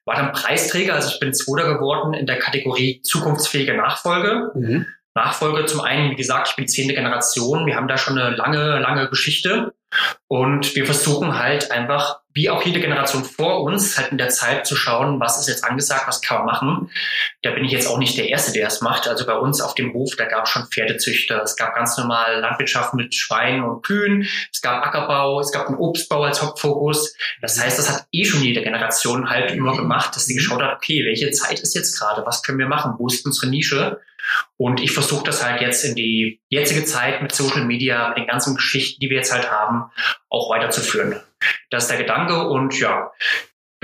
[0.06, 0.94] war dann Preisträger.
[0.94, 4.50] Also ich bin Zweiter geworden in der Kategorie zukunftsfähige Nachfolge.
[4.54, 4.86] Mhm.
[5.14, 7.66] Nachfolge zum einen, wie gesagt, ich bin zehnte Generation.
[7.66, 9.74] Wir haben da schon eine lange, lange Geschichte.
[10.26, 14.66] Und wir versuchen halt einfach, wie auch jede Generation vor uns, halt in der Zeit
[14.66, 16.90] zu schauen, was ist jetzt angesagt, was kann man machen.
[17.42, 19.06] Da bin ich jetzt auch nicht der Erste, der es macht.
[19.06, 22.40] Also bei uns auf dem Hof, da gab es schon Pferdezüchter, es gab ganz normal
[22.40, 27.14] Landwirtschaft mit Schweinen und Kühen, es gab Ackerbau, es gab einen Obstbau als Hauptfokus.
[27.40, 30.74] Das heißt, das hat eh schon jede Generation halt immer gemacht, dass sie geschaut hat,
[30.74, 34.00] okay, welche Zeit ist jetzt gerade, was können wir machen, wo ist unsere Nische?
[34.56, 38.26] Und ich versuche das halt jetzt in die jetzige Zeit mit Social Media, mit den
[38.26, 39.90] ganzen Geschichten, die wir jetzt halt haben,
[40.30, 41.20] auch weiterzuführen.
[41.70, 43.10] Das ist der Gedanke und ja,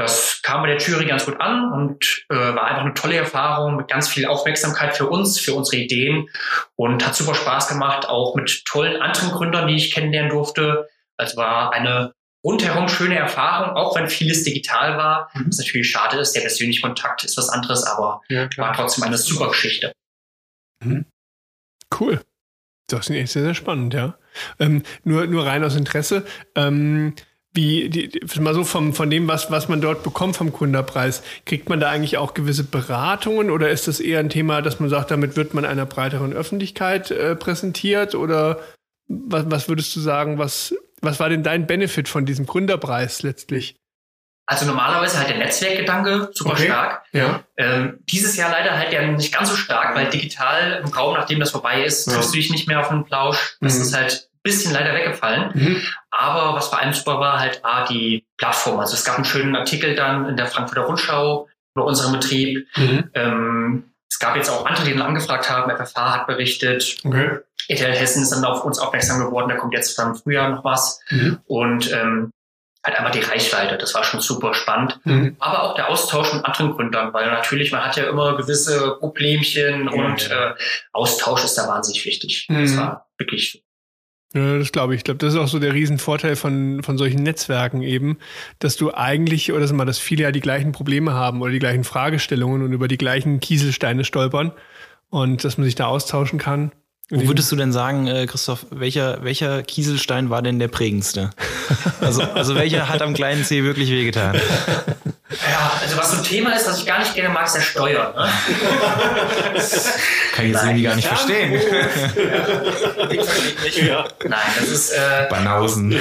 [0.01, 3.77] das kam bei der Jury ganz gut an und äh, war einfach eine tolle Erfahrung
[3.77, 6.29] mit ganz viel Aufmerksamkeit für uns, für unsere Ideen
[6.75, 10.88] und hat super Spaß gemacht, auch mit tollen anderen Gründern, die ich kennenlernen durfte.
[11.18, 15.31] Also war eine rundherum schöne Erfahrung, auch wenn vieles digital war.
[15.35, 15.49] Mhm.
[15.49, 19.18] Was natürlich schade ist, der persönliche Kontakt ist was anderes, aber ja, war trotzdem eine
[19.18, 19.92] super Geschichte.
[20.83, 21.05] Mhm.
[21.99, 22.23] Cool.
[22.88, 24.16] Das ist echt sehr, sehr spannend, ja.
[24.59, 26.27] Ähm, nur, nur rein aus Interesse.
[26.57, 27.14] Ähm,
[27.52, 31.68] wie, die, mal so vom, von dem, was, was man dort bekommt vom Kunderpreis, kriegt
[31.68, 35.10] man da eigentlich auch gewisse Beratungen oder ist das eher ein Thema, dass man sagt,
[35.10, 38.60] damit wird man einer breiteren Öffentlichkeit äh, präsentiert oder
[39.08, 43.74] was, was würdest du sagen, was, was war denn dein Benefit von diesem Gründerpreis letztlich?
[44.46, 46.66] Also normalerweise halt der Netzwerkgedanke super okay.
[46.66, 47.04] stark.
[47.12, 47.44] Ja.
[47.56, 51.38] Ähm, dieses Jahr leider halt ja nicht ganz so stark, weil digital im Raum, nachdem
[51.38, 52.14] das vorbei ist, ja.
[52.14, 53.56] triffst du dich nicht mehr auf einen Plausch.
[53.60, 53.82] Das mhm.
[53.82, 55.50] ist halt bisschen leider weggefallen.
[55.55, 55.83] Mhm.
[56.11, 58.81] Aber was vor allem super war, halt A, die Plattform.
[58.81, 62.66] Also es gab einen schönen Artikel dann in der Frankfurter Rundschau über unseren Betrieb.
[62.76, 63.11] Mhm.
[63.14, 65.70] Ähm, es gab jetzt auch andere, die dann angefragt haben.
[65.70, 66.98] FFH hat berichtet.
[67.05, 67.38] Okay.
[67.68, 69.48] ETL Hessen ist dann auf uns aufmerksam geworden.
[69.48, 71.00] Da kommt jetzt dann im Frühjahr noch was.
[71.11, 71.38] Mhm.
[71.46, 72.33] Und ähm,
[72.85, 73.79] halt einfach die Reichweite.
[73.79, 74.98] Das war schon super spannend.
[75.05, 75.37] Mhm.
[75.38, 79.85] Aber auch der Austausch mit anderen Gründern, weil natürlich man hat ja immer gewisse Problemchen
[79.85, 80.31] ja, und.
[80.31, 80.55] Äh,
[80.92, 82.46] Austausch ist da wahnsinnig wichtig.
[82.48, 82.62] Mhm.
[82.62, 83.62] Das war wirklich
[84.32, 85.00] ja, das glaube ich.
[85.00, 88.18] Ich glaube, das ist auch so der Riesenvorteil von, von solchen Netzwerken eben,
[88.60, 91.58] dass du eigentlich, oder sag mal, dass viele ja die gleichen Probleme haben oder die
[91.58, 94.52] gleichen Fragestellungen und über die gleichen Kieselsteine stolpern
[95.10, 96.70] und dass man sich da austauschen kann.
[97.12, 101.30] Wo würdest du denn sagen, äh, Christoph, welcher, welcher Kieselstein war denn der prägendste?
[102.00, 104.36] Also, also welcher hat am kleinen C wirklich wehgetan?
[105.30, 107.60] Ja, also was so ein Thema ist, was ich gar nicht gerne mag, ist der
[107.60, 108.12] Steuern.
[108.16, 108.28] Ne?
[110.34, 111.52] Kann ich jetzt irgendwie gar nicht verstehen.
[113.76, 114.08] Ja.
[114.24, 114.90] Nein, das ist...
[114.90, 115.96] Äh, Banausen.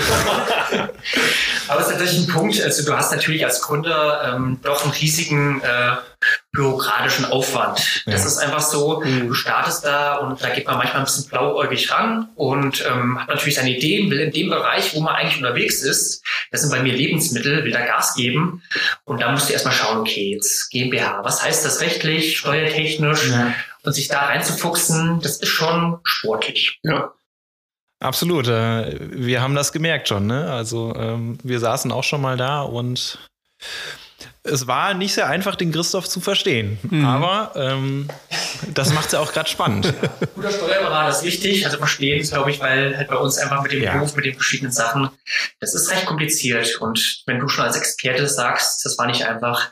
[1.68, 4.94] Aber es ist natürlich ein Punkt, also du hast natürlich als Gründer ähm, doch einen
[4.94, 5.62] riesigen...
[5.62, 5.98] Äh,
[6.52, 8.04] bürokratischen Aufwand.
[8.06, 8.28] Das ja.
[8.28, 9.28] ist einfach so, mhm.
[9.28, 13.30] du startest da und da geht man manchmal ein bisschen blauäugig ran und ähm, hat
[13.30, 16.82] natürlich seine Ideen, will in dem Bereich, wo man eigentlich unterwegs ist, das sind bei
[16.82, 18.62] mir Lebensmittel, will da Gas geben
[19.06, 23.54] und da musst du erstmal schauen, okay, jetzt GmbH, was heißt das rechtlich, steuertechnisch ja.
[23.84, 26.80] und sich da reinzufuchsen, das ist schon sportlich.
[26.84, 27.12] Ja.
[28.00, 28.48] Absolut.
[28.48, 30.28] Äh, wir haben das gemerkt schon.
[30.28, 30.52] Ne?
[30.52, 33.20] Also ähm, wir saßen auch schon mal da und
[34.50, 36.78] es war nicht sehr einfach, den Christoph zu verstehen.
[36.84, 37.06] Mhm.
[37.06, 38.08] Aber ähm,
[38.74, 39.94] das macht es ja auch gerade spannend.
[40.36, 43.84] Guter Steuerberater ist wichtig, also verstehen, glaube ich, weil halt bei uns einfach mit dem
[43.84, 43.94] ja.
[43.94, 45.10] Beruf, mit den verschiedenen Sachen,
[45.60, 46.78] das ist recht kompliziert.
[46.82, 49.72] Und wenn du schon als Experte sagst, das war nicht einfach,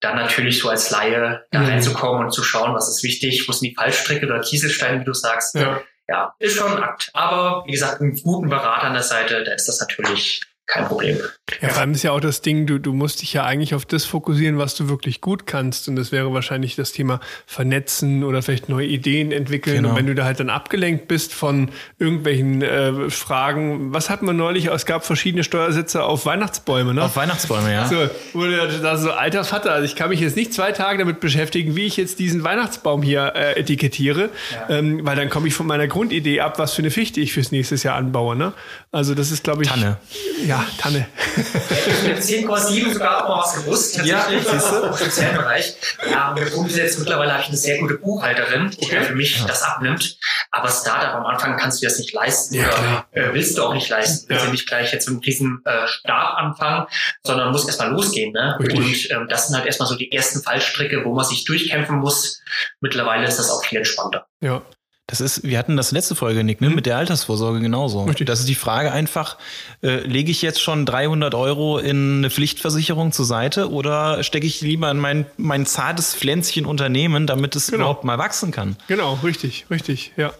[0.00, 1.66] dann natürlich so als Laie da mhm.
[1.66, 5.14] reinzukommen und zu schauen, was ist wichtig, wo sind die Fallstricke oder Kieselsteine, wie du
[5.14, 5.54] sagst.
[5.54, 5.80] Ja.
[6.08, 7.10] ja, ist schon ein Akt.
[7.14, 11.20] Aber wie gesagt, einen guten Berater an der Seite, da ist das natürlich kein Problem.
[11.60, 13.86] Ja, vor allem ist ja auch das Ding, du, du musst dich ja eigentlich auf
[13.86, 15.88] das fokussieren, was du wirklich gut kannst.
[15.88, 19.76] Und das wäre wahrscheinlich das Thema Vernetzen oder vielleicht neue Ideen entwickeln.
[19.76, 19.90] Genau.
[19.90, 24.32] Und wenn du da halt dann abgelenkt bist von irgendwelchen äh, Fragen, was hatten wir
[24.32, 24.66] neulich?
[24.66, 27.04] Es gab verschiedene Steuersätze auf Weihnachtsbäume, ne?
[27.04, 27.86] Auf Weihnachtsbäume, ja.
[27.86, 31.20] So, du da so, alter Vater, also ich kann mich jetzt nicht zwei Tage damit
[31.20, 34.78] beschäftigen, wie ich jetzt diesen Weihnachtsbaum hier äh, etikettiere, ja.
[34.78, 37.52] ähm, weil dann komme ich von meiner Grundidee ab, was für eine Fichte ich fürs
[37.52, 38.52] nächste Jahr anbaue, ne?
[38.90, 39.68] Also das ist, glaube ich.
[39.68, 39.98] Tanne.
[40.44, 41.06] Ja, Tanne.
[41.36, 43.96] Mit 10,7 sogar auch mal was gewusst.
[44.04, 44.76] Ja, siehst du?
[44.86, 45.74] Im speziellen Bereich.
[46.10, 49.02] Ja, und der Punkt ist jetzt mittlerweile habe ich eine sehr gute Buchhalterin, die okay.
[49.02, 49.46] für mich ja.
[49.46, 50.18] das abnimmt.
[50.50, 53.74] Aber Startup am Anfang kannst du das nicht leisten ja, oder äh, willst du auch
[53.74, 54.28] nicht leisten.
[54.28, 54.46] Willst ja.
[54.46, 56.86] du nicht gleich jetzt mit riesen äh, Start anfangen,
[57.22, 58.32] sondern muss erstmal losgehen.
[58.32, 58.56] Ne?
[58.58, 58.70] Und
[59.10, 62.40] ähm, das sind halt erstmal so die ersten Fallstricke, wo man sich durchkämpfen muss.
[62.80, 64.26] Mittlerweile ist das auch viel entspannter.
[64.40, 64.62] Ja.
[65.08, 66.68] Das ist, wir hatten das letzte Folge, Nick, ne?
[66.68, 66.74] Mhm.
[66.74, 68.04] mit der Altersvorsorge genauso.
[68.04, 68.26] Richtig.
[68.26, 69.38] Das ist die Frage einfach,
[69.82, 74.60] äh, lege ich jetzt schon 300 Euro in eine Pflichtversicherung zur Seite oder stecke ich
[74.62, 77.84] lieber in mein, mein zartes Pflänzchen Unternehmen, damit es genau.
[77.84, 78.76] überhaupt mal wachsen kann?
[78.88, 80.32] Genau, richtig, richtig, ja.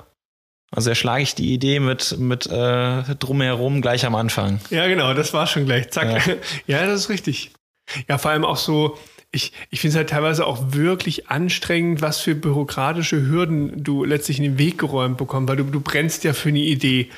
[0.73, 4.59] Also erschlage ich die Idee mit, mit äh, drumherum gleich am Anfang.
[4.71, 5.91] Ja, genau, das war schon gleich.
[5.91, 6.27] Zack.
[6.27, 6.35] Ja,
[6.81, 7.53] ja das ist richtig.
[8.09, 8.99] Ja, vor allem auch so,
[9.37, 14.39] ich, ich finde es halt teilweise auch wirklich anstrengend, was für bürokratische Hürden du letztlich
[14.39, 17.11] in den Weg geräumt bekommst, weil du, du brennst ja für eine Idee.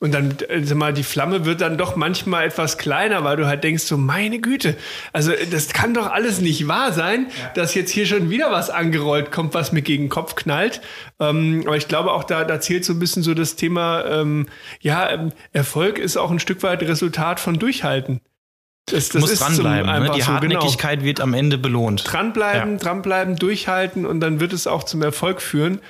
[0.00, 3.46] Und dann, äh, sag mal, die Flamme wird dann doch manchmal etwas kleiner, weil du
[3.46, 4.76] halt denkst, so, meine Güte,
[5.12, 7.50] also das kann doch alles nicht wahr sein, ja.
[7.54, 10.80] dass jetzt hier schon wieder was angerollt kommt, was mir gegen den Kopf knallt.
[11.20, 14.46] Ähm, aber ich glaube auch, da, da zählt so ein bisschen so das Thema, ähm,
[14.80, 18.20] ja, ähm, Erfolg ist auch ein Stück weit Resultat von Durchhalten.
[18.86, 19.90] Das, das muss dranbleiben.
[19.90, 20.10] Ne?
[20.14, 20.26] Die so.
[20.26, 21.06] Hartnäckigkeit genau.
[21.06, 22.04] wird am Ende belohnt.
[22.06, 22.78] Dranbleiben, ja.
[22.78, 25.80] dranbleiben, durchhalten und dann wird es auch zum Erfolg führen.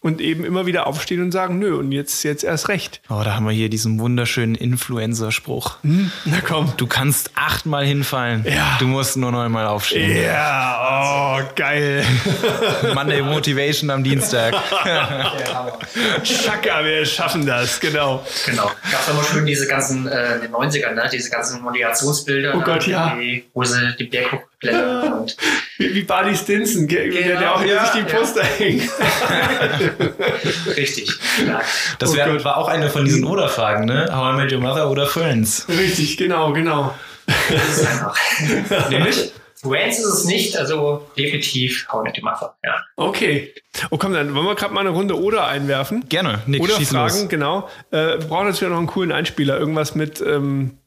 [0.00, 3.00] Und eben immer wieder aufstehen und sagen, nö, und jetzt, jetzt erst recht.
[3.08, 5.78] Oh, da haben wir hier diesen wunderschönen Influencer-Spruch.
[5.82, 6.72] Na komm.
[6.76, 8.44] Du kannst achtmal hinfallen.
[8.48, 8.76] Ja.
[8.78, 10.22] Du musst nur neunmal aufstehen.
[10.22, 12.04] Ja, oh, geil.
[12.94, 14.54] Monday Motivation am Dienstag.
[16.22, 18.24] Schaka, wir schaffen das, genau.
[18.46, 18.70] Genau.
[18.90, 21.08] Gab immer schön diese ganzen, äh, in den 90ern, ne?
[21.12, 22.54] diese ganzen Motivationsbilder.
[22.54, 22.64] Oh ne?
[22.64, 23.16] Gott, ja.
[23.16, 25.36] Die, wo sie die Berg und
[25.78, 28.18] Wie, wie Barney Stinson, der, der Genau, auch ja, sich die ja.
[28.18, 28.82] Poster hängt.
[30.76, 31.10] richtig.
[31.46, 31.60] Ja.
[31.98, 32.44] Das Oh wär, Gott.
[32.44, 34.08] war auch eine von diesen Oder-Fragen, ne?
[34.12, 35.66] How I Met Your Mother oder Friends.
[35.68, 36.94] Richtig, genau, genau.
[37.26, 38.16] Das ist einfach.
[38.90, 39.32] Nämlich?
[39.60, 42.56] Friends ist es nicht, also definitiv How I Met Your Mother.
[42.64, 42.74] Ja.
[42.96, 43.54] Okay.
[43.90, 46.08] Oh komm, dann wollen wir gerade mal eine Runde Oder einwerfen.
[46.08, 46.42] Gerne.
[46.46, 47.28] Nick, Oder Fragen, los.
[47.28, 47.68] genau.
[47.90, 49.58] Äh, wir brauchen natürlich noch einen coolen Einspieler.
[49.58, 50.78] Irgendwas mit, ähm,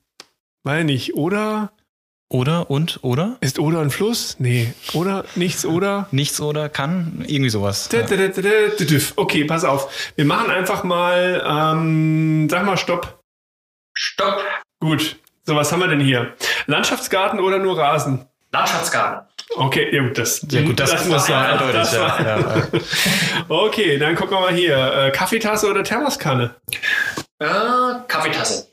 [0.64, 1.72] weiß nicht, oder?
[2.32, 3.36] Oder und oder?
[3.42, 4.38] Ist oder ein Fluss?
[4.40, 4.74] Nee.
[4.94, 6.08] Oder nichts oder?
[6.12, 7.26] Nichts oder kann?
[7.28, 7.90] Irgendwie sowas.
[9.18, 10.12] Okay, pass auf.
[10.16, 13.20] Wir machen einfach mal, ähm, sag mal Stopp.
[13.94, 14.42] Stopp.
[14.80, 15.18] Gut.
[15.44, 16.34] So, was haben wir denn hier?
[16.68, 18.26] Landschaftsgarten oder nur Rasen?
[18.54, 19.28] Landschaftsgarten.
[19.58, 22.68] Okay, ja gut, das, Ja gut, das, muss war ja das Ja, ja.
[23.50, 24.78] Okay, dann gucken wir mal hier.
[24.78, 26.56] Äh, Kaffeetasse oder Thermoskanne?
[27.40, 27.48] Äh,
[28.08, 28.72] Kaffeetasse.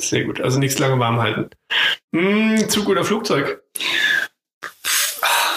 [0.00, 1.50] Sehr gut, also nichts lange warm halten.
[2.14, 3.62] Hm, Zug oder Flugzeug?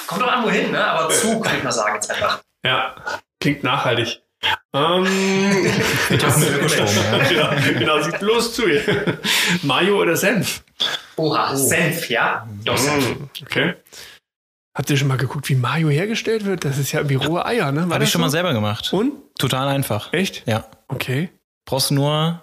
[0.08, 0.84] Kommt doch an, wohin, ne?
[0.86, 2.42] Aber Zug, kann ich mal sagen, jetzt einfach.
[2.66, 2.96] Ja,
[3.40, 4.22] klingt nachhaltig.
[4.74, 5.06] Ähm,
[6.10, 7.18] Ich hab einen Ökostrom, ja.
[7.30, 8.64] genau, genau, sieht bloß zu.
[9.64, 10.64] Mayo oder Senf?
[11.16, 12.48] Oha, Senf, ja?
[12.66, 13.06] Doch, Senf.
[13.08, 13.74] Hm, Okay.
[14.76, 16.66] Habt ihr schon mal geguckt, wie Mayo hergestellt wird?
[16.66, 17.88] Das ist ja wie rohe Eier, ne?
[17.90, 18.92] Habe ich schon mal selber gemacht.
[18.92, 19.14] Und?
[19.38, 20.12] Total einfach.
[20.14, 20.48] Echt?
[20.48, 20.66] Ja.
[20.88, 21.30] Okay.
[21.66, 22.42] Brauchst nur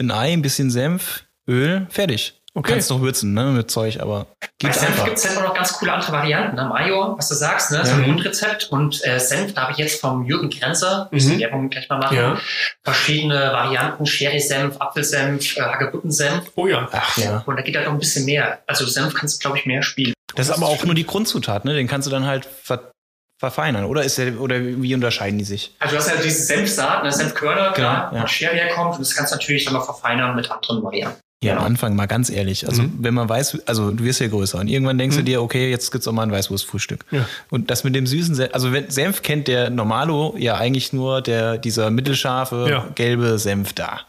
[0.00, 2.34] ein Ei, ein bisschen Senf, Öl, fertig.
[2.52, 2.72] Okay.
[2.72, 4.26] Kannst noch würzen, ne, mit Zeug, aber
[4.60, 6.56] Bei Senf gibt es halt auch noch ganz coole andere Varianten.
[6.56, 6.64] Ne?
[6.64, 7.86] Mayo, was du sagst, ne?
[7.86, 8.70] so ein Grundrezept.
[8.72, 11.08] Und äh, Senf, da habe ich jetzt vom Jürgen Grenzer, Mhm.
[11.16, 12.38] müssen Werbung gleich mal machen, Ja.
[12.82, 16.50] verschiedene Varianten, Sherry-Senf, Apfelsenf, äh, Hagebutten-Senf.
[16.56, 16.88] Oh ja.
[16.90, 17.44] Ach ja.
[17.46, 18.58] Und da geht halt noch ein bisschen mehr.
[18.66, 20.12] Also Senf kannst du, glaube ich, mehr spielen.
[20.34, 21.74] Das ist aber auch nur die Grundzutat, ne?
[21.74, 22.90] Den kannst du dann halt ver
[23.38, 23.84] verfeinern.
[23.84, 25.74] Oder ist der, oder wie unterscheiden die sich?
[25.78, 27.10] Also du hast ja diese Senfsaat, ne?
[27.12, 28.22] Senfkörner, klar, ja.
[28.22, 28.96] wo Sherry herkommt.
[28.96, 31.18] Und das kannst du natürlich dann noch verfeinern mit anderen Varianten.
[31.42, 32.68] Ja, am Anfang mal ganz ehrlich.
[32.68, 32.98] Also, Mhm.
[32.98, 35.90] wenn man weiß, also du wirst ja größer und irgendwann denkst du dir, okay, jetzt
[35.90, 37.06] gibt's auch mal ein Weißwurstfrühstück.
[37.10, 37.24] Ja.
[37.48, 41.22] Und das mit dem süßen Senf, also wenn, Senf kennt der Normalo ja eigentlich nur
[41.22, 42.88] der, dieser mittelscharfe, Ja.
[42.94, 44.00] gelbe Senf da.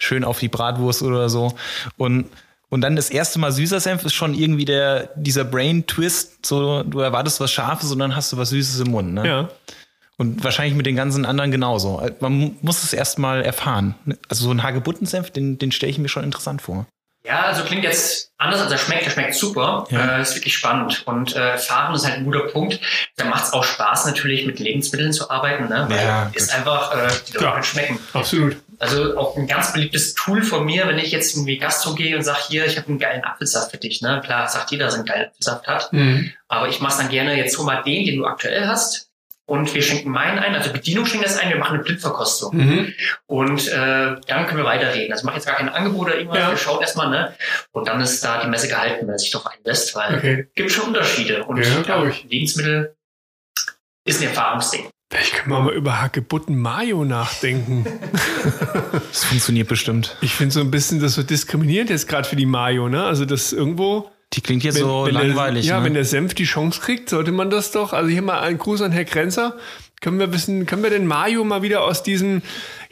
[0.00, 1.54] Schön auf die Bratwurst oder so.
[1.96, 2.26] Und,
[2.70, 6.98] und dann das erste Mal süßer Senf ist schon irgendwie der, dieser Brain-Twist, so, du
[6.98, 9.24] erwartest was Scharfes und dann hast du was Süßes im Mund, ne?
[9.24, 9.48] Ja.
[10.16, 12.00] Und wahrscheinlich mit den ganzen anderen genauso.
[12.20, 13.94] Man mu- muss es erstmal erfahren.
[14.28, 16.86] Also so ein Hagebuttensenf, den, den stelle ich mir schon interessant vor.
[17.26, 19.06] Ja, also klingt jetzt anders, als er schmeckt.
[19.06, 19.86] Der schmeckt super.
[19.90, 20.18] Ja.
[20.18, 21.02] Äh, ist wirklich spannend.
[21.06, 22.78] Und äh, Fahren ist halt ein guter Punkt.
[23.16, 25.64] Da macht es auch Spaß, natürlich mit Lebensmitteln zu arbeiten.
[25.70, 25.86] Ne?
[25.88, 27.38] Weil Ja, ist einfach, äh, die.
[27.38, 27.98] Leute schmecken.
[28.12, 28.58] Absolut.
[28.78, 32.22] Also auch ein ganz beliebtes Tool von mir, wenn ich jetzt irgendwie Gastro gehe und
[32.24, 34.02] sage, hier, ich habe einen geilen Apfelsaft für dich.
[34.02, 34.20] Ne?
[34.22, 35.92] Klar, sagt jeder, dass er einen geilen Apfelsaft hat.
[35.94, 36.30] Mhm.
[36.48, 39.03] Aber ich mache dann gerne, jetzt hol mal den, den du aktuell hast.
[39.46, 42.56] Und wir schenken meinen ein, also Bedienung schenkt das ein, wir machen eine Blindverkostung.
[42.56, 42.94] Mhm.
[43.26, 45.12] Und äh, dann können wir weiterreden.
[45.12, 46.50] Also ich mache jetzt gar kein Angebot oder irgendwas, Ja.
[46.50, 47.34] wir schauen erstmal, ne?
[47.72, 50.46] Und dann ist da die Messe gehalten, wenn er sich darauf einlässt, weil Okay.
[50.54, 51.44] gibt schon Unterschiede.
[51.44, 52.24] Und Ja, ich.
[52.24, 52.96] Lebensmittel
[54.06, 54.88] ist ein Erfahrungsding.
[55.12, 57.86] Vielleicht können wir mal über Hagebutten Mayo nachdenken.
[59.10, 60.16] Das funktioniert bestimmt.
[60.22, 63.04] Ich finde so ein bisschen das so diskriminierend jetzt gerade für die Mayo, ne?
[63.04, 64.10] Also das irgendwo.
[64.34, 65.66] Die klingt jetzt so langweilig.
[65.66, 65.86] Der, ja, ne?
[65.86, 67.92] wenn der Senf die Chance kriegt, sollte man das doch.
[67.92, 69.56] Also hier mal einen Gruß an Herr Grenzer.
[70.04, 72.42] Können wir wissen, können wir den Mayo mal wieder aus diesem,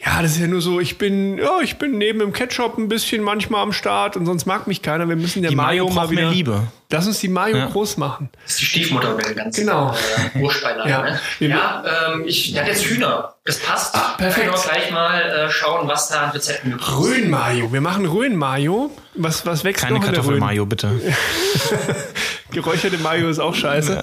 [0.03, 2.87] ja, das ist ja nur so, ich bin, ja, ich bin neben dem Ketchup ein
[2.87, 5.07] bisschen manchmal am Start und sonst mag mich keiner.
[5.07, 6.23] Wir müssen der die Mayo Mayo mal wieder.
[6.23, 6.63] mehr Liebe.
[6.89, 7.65] Lass uns die Mayo Ja.
[7.67, 8.29] groß machen.
[8.43, 9.95] Das ist die Stiefmutter mit den ganzen Genau.
[10.35, 10.89] äh.
[10.89, 11.03] Ja.
[11.03, 11.19] Ne?
[11.39, 13.35] Ja ähm, ich, der hat jetzt Hühner.
[13.45, 13.93] Das passt.
[13.95, 14.47] Ah, perfekt.
[14.47, 16.97] Können wir gleich mal äh, schauen, was da an Rezepten möglich ist.
[16.97, 17.71] Röhn-Mayo.
[17.71, 18.89] Wir machen Röhn-Mayo.
[19.15, 20.05] Was, was wächst Keine noch?
[20.05, 20.99] Kartoffelmayo, bitte.
[22.51, 24.01] Geräucherte Mayo ist auch scheiße.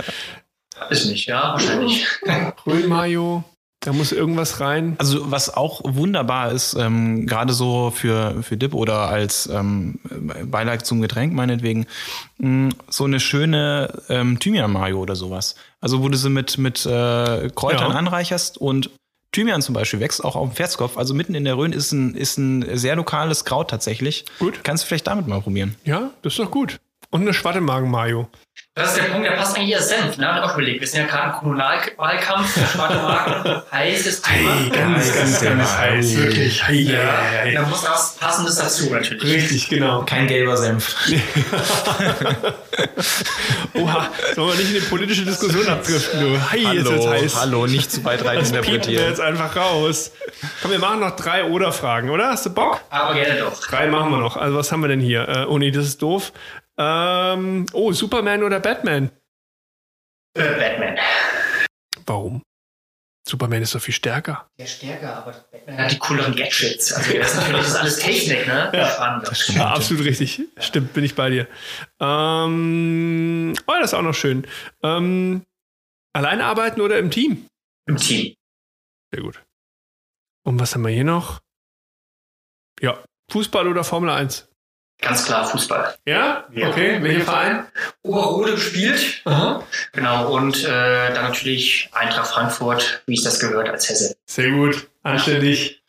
[0.89, 2.07] Ist nicht, ja, wahrscheinlich.
[2.67, 3.45] Röhn-Mayo.
[3.83, 4.95] Da muss irgendwas rein.
[4.99, 9.99] Also was auch wunderbar ist, ähm, gerade so für, für Dip oder als ähm,
[10.45, 11.87] Beilage zum Getränk meinetwegen,
[12.37, 15.55] mh, so eine schöne ähm, Thymian-Mayo oder sowas.
[15.81, 17.97] Also wo du sie mit, mit äh, Kräutern Ja.
[17.97, 18.91] anreicherst und
[19.33, 20.99] Thymian zum Beispiel wächst auch auf dem Pferdskopf.
[20.99, 24.27] Also mitten in der Rhön ist ein, ist ein sehr lokales Kraut tatsächlich.
[24.41, 24.61] Gut.
[24.63, 25.77] Kannst du vielleicht damit mal probieren.
[25.85, 26.81] Ja, das ist doch gut.
[27.13, 28.29] Und eine Schwattemagen-Mayo.
[28.77, 30.17] Das ist der Punkt, der passt eigentlich als Senf.
[30.17, 30.29] Ne?
[30.29, 30.81] Hab ich auch überlegt.
[30.81, 32.73] Wir sind ja gerade im Kommunalwahlkampf.
[32.73, 34.71] Schwattemagen, heißes Thema.
[34.71, 36.17] Ganz, ganz, ganz heiß.
[36.17, 36.67] Wirklich.
[36.69, 37.53] Hei, Ja, hei, hei.
[37.55, 39.25] da muss was Passendes dazu natürlich.
[39.25, 40.05] Richtig, genau.
[40.05, 40.95] Kein gelber Senf.
[43.75, 46.27] Oha, sollen wir nicht in die politische Diskussion abdriften, du?
[46.57, 47.41] Jetzt wird's hallo, heiß.
[47.41, 49.09] hallo, nicht zu weit rein Das piepen wir interpretieren.
[49.09, 50.13] jetzt einfach raus.
[50.63, 52.29] Komm, wir machen noch drei Oder-Fragen, oder?
[52.29, 52.81] Hast du Bock?
[52.91, 53.61] Aber gerne doch.
[53.61, 54.37] Drei machen wir noch.
[54.37, 55.29] Also, was haben wir denn hier?
[55.29, 56.33] Äh, oh nee, das ist doof.
[56.83, 59.11] Ähm, oh, Superman oder Batman?
[60.35, 60.99] Äh, Batman.
[62.07, 62.43] Warum?
[63.29, 64.49] Superman ist doch viel stärker.
[64.59, 66.93] Der stärker, aber Batman hat die cooleren Gadgets.
[66.95, 68.71] Also das ist natürlich das ist alles Technik, ne?
[68.73, 68.91] Ja.
[68.91, 69.49] Spannend.
[69.49, 70.43] Ja, absolut richtig.
[70.59, 71.49] Stimmt, bin ich bei dir.
[72.01, 74.47] Ähm, oh, das ist auch noch schön.
[74.83, 75.45] Ähm,
[76.15, 77.47] alleine arbeiten oder im Team?
[77.87, 78.35] Im Team.
[79.13, 79.43] Sehr gut.
[80.45, 81.41] Und was haben wir hier noch?
[82.81, 84.50] Ja, Fußball oder Formel 1?
[85.01, 85.95] Ganz klar Fußball.
[86.05, 86.45] Ja?
[86.55, 87.65] Okay, welcher Verein?
[88.03, 89.23] Oberrode gespielt.
[89.25, 89.63] Aha.
[89.93, 94.17] Genau, und äh, dann natürlich Eintracht Frankfurt, wie es das gehört als Hesse.
[94.27, 95.81] Sehr gut, anständig.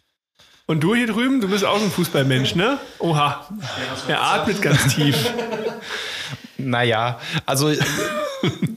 [0.66, 2.80] Und du hier drüben, du bist auch ein Fußballmensch, ne?
[3.00, 3.50] Oha,
[4.08, 5.18] er atmet ganz tief.
[6.64, 7.74] Naja, also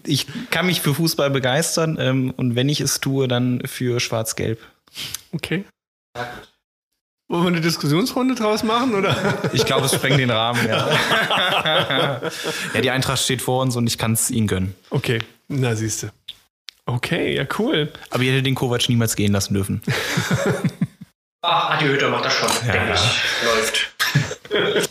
[0.07, 4.59] ich kann mich für Fußball begeistern ähm, und wenn ich es tue, dann für Schwarz-Gelb.
[5.32, 5.64] Okay.
[7.29, 9.16] Wollen wir eine Diskussionsrunde draus machen, oder?
[9.55, 12.20] Ich glaube, es sprengt den Rahmen, ja.
[12.75, 14.75] ja, die Eintracht steht vor uns und ich kann es ihnen gönnen.
[14.91, 16.12] Okay, na siehste.
[16.87, 17.91] Okay, ja cool.
[18.11, 19.81] Aber ich hätte den Kovac niemals gehen lassen dürfen.
[21.41, 23.45] Ach, Adi Hütter macht das schon, denke ich.
[23.45, 24.91] Läuft.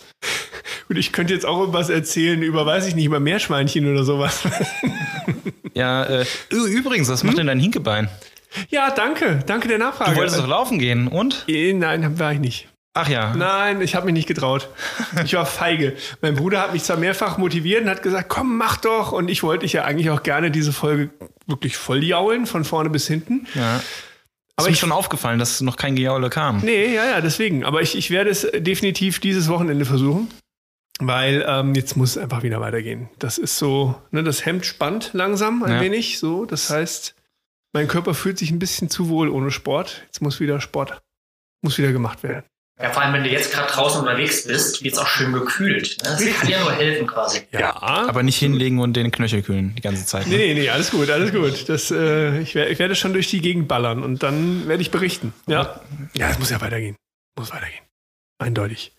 [0.88, 4.40] Gut, ich könnte jetzt auch was erzählen über, weiß ich nicht, über Meerschweinchen oder sowas.
[5.74, 8.08] Ja, äh, übrigens, was macht denn dein Hinkebein?
[8.70, 10.12] Ja, danke, danke der Nachfrage.
[10.12, 11.44] Du wolltest doch laufen gehen und?
[11.48, 12.68] Eh, Nein, war ich nicht.
[12.96, 13.34] Ach ja.
[13.34, 14.68] Nein, ich habe mich nicht getraut.
[15.24, 15.94] Ich war feige.
[16.22, 19.10] Mein Bruder hat mich zwar mehrfach motiviert und hat gesagt, komm, mach doch.
[19.10, 21.10] Und ich wollte ich ja eigentlich auch gerne diese Folge
[21.48, 23.46] wirklich voll jaulen, von vorne bis hinten.
[23.54, 23.80] ja.
[24.56, 26.58] Aber ist mir schon aufgefallen, dass noch kein Gejaule kam.
[26.58, 27.64] Nee, ja, ja, deswegen.
[27.64, 30.30] Aber ich, ich werde es definitiv dieses Wochenende versuchen.
[31.00, 33.08] Weil ähm, jetzt muss es einfach wieder weitergehen.
[33.18, 35.80] Das ist so, ne, das Hemd spannt langsam ein Ja.
[35.80, 36.20] wenig.
[36.20, 37.16] So, das heißt,
[37.74, 40.02] mein Körper fühlt sich ein bisschen zu wohl ohne Sport.
[40.06, 41.02] Jetzt muss wieder Sport,
[41.62, 42.44] muss wieder gemacht werden.
[42.80, 45.96] Ja, vor allem, wenn du jetzt gerade draußen unterwegs bist, wird es auch schön gekühlt.
[46.02, 46.08] Ne?
[46.10, 47.42] Das kann ja nur helfen quasi.
[47.52, 50.26] Ja, Aber nicht hinlegen und den Knöchel kühlen die ganze Zeit.
[50.26, 50.36] ne?
[50.36, 51.68] Nee, nee, nee, alles gut, alles gut.
[51.68, 54.90] Das, äh, ich, wer- ich werde schon durch die Gegend ballern und dann werde ich
[54.90, 55.32] berichten.
[55.46, 55.80] Ja,
[56.14, 56.96] ja, es muss ja weitergehen.
[57.38, 57.84] Muss weitergehen.
[58.38, 58.92] Eindeutig.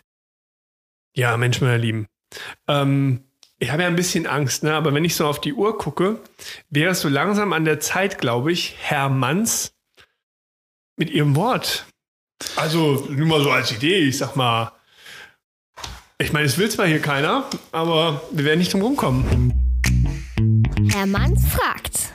[1.13, 2.07] Ja, Mensch, meine Lieben.
[2.69, 3.25] Ähm,
[3.59, 4.73] ich habe ja ein bisschen Angst, ne?
[4.73, 6.19] aber wenn ich so auf die Uhr gucke,
[6.69, 9.73] wäre es so langsam an der Zeit, glaube ich, Herr Manns
[10.97, 11.85] mit ihrem Wort.
[12.57, 14.73] Also, nur mal so als Idee, ich sag mal,
[16.17, 19.53] ich meine, es will zwar hier keiner, aber wir werden nicht drum rumkommen.
[20.91, 22.13] Herr Manns fragt.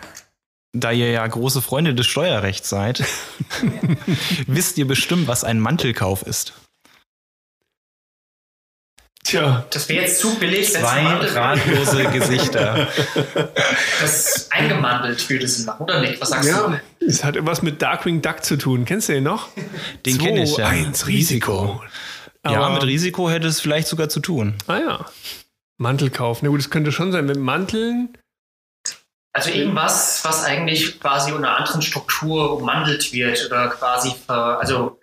[0.73, 3.03] Da ihr ja große Freunde des Steuerrechts seid,
[4.47, 6.53] wisst ihr bestimmt, was ein Mantelkauf ist.
[9.31, 12.89] Tja, Das wäre jetzt zu billig, Zwei es ratlose Gesichter.
[14.01, 16.21] das eingemandelt würde Sinn machen, oder nicht?
[16.21, 18.85] Was sagst Ja, es hat irgendwas mit Darkwing Duck zu tun.
[18.85, 19.49] Kennst du den noch?
[20.05, 20.67] Den kenne ich ja.
[20.67, 21.81] 1 Risiko.
[22.45, 24.55] Ja, Aber- mit Risiko hätte es vielleicht sogar zu tun.
[24.67, 25.07] Ah ja.
[25.79, 26.43] Mantelkauf.
[26.43, 27.27] Na gut, das könnte schon sein.
[27.27, 28.17] Mit Manteln.
[29.33, 34.99] Also irgendwas, was eigentlich quasi unter einer anderen Struktur ummantelt wird oder quasi, ver, also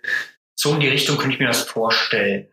[0.54, 2.48] so in die Richtung könnte ich mir das vorstellen.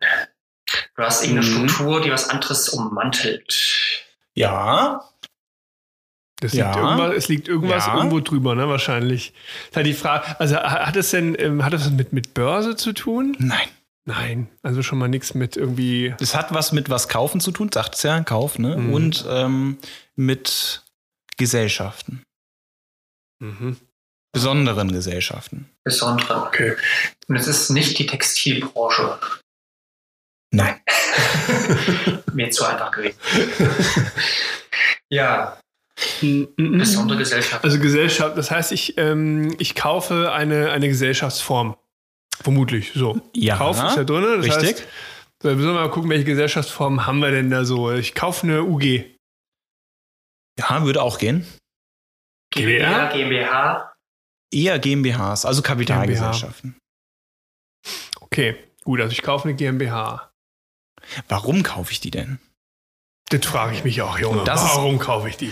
[0.96, 1.70] Du hast irgendeine Mhm.
[1.70, 4.04] Struktur, die was anderes ummantelt.
[4.34, 5.04] Ja.
[6.42, 6.68] Das Ja.
[6.68, 7.96] liegt irgendwas, es liegt irgendwas Ja.
[7.98, 8.68] irgendwo drüber, ne?
[8.68, 9.34] Wahrscheinlich.
[9.70, 12.76] Ist halt die Frage, also ha- hat es denn, ähm, hat es mit, mit Börse
[12.76, 13.36] zu tun?
[13.40, 13.68] Nein.
[14.08, 14.48] Nein.
[14.62, 16.14] Also schon mal nichts mit irgendwie.
[16.20, 18.76] Es hat was mit was kaufen zu tun, sagt es ja, Kauf, ne?
[18.78, 18.94] Mhm.
[18.94, 19.78] Und ähm,
[20.16, 20.84] mit
[21.38, 22.22] Gesellschaften.
[23.40, 23.78] Mhm.
[24.32, 25.70] Besonderen Gesellschaften.
[25.86, 26.44] Besondere.
[26.44, 26.76] Okay.
[27.30, 29.18] Und es ist nicht die Textilbranche.
[30.56, 30.76] Nein.
[32.34, 33.18] Mir zu einfach gewesen.
[35.10, 35.58] ja,
[36.22, 36.78] Mhm.
[36.78, 37.64] besondere Gesellschaft.
[37.64, 41.78] Also Gesellschaft, das heißt, ich, ähm, ich kaufe eine, eine Gesellschaftsform.
[42.42, 43.22] Vermutlich, so.
[43.34, 44.24] Ja, Kauf ist ja drin.
[44.24, 44.80] Das richtig.
[44.82, 44.88] Heißt,
[45.42, 47.92] so, wir sollen mal gucken, welche Gesellschaftsformen haben wir denn da so.
[47.94, 49.06] Ich kaufe eine UG.
[50.60, 51.46] Ja, würde auch gehen.
[52.54, 53.10] GbR?
[53.14, 53.94] GmbH.
[54.52, 56.78] Eher GmbHs, also Kapitalgesellschaften.
[58.22, 60.32] Okay, gut, also ich kaufe eine GmbH.
[61.28, 62.40] Warum kaufe ich die denn?
[63.30, 64.44] Das frage ich mich auch, Junge.
[64.44, 65.52] Das ist- Warum kaufe ich die?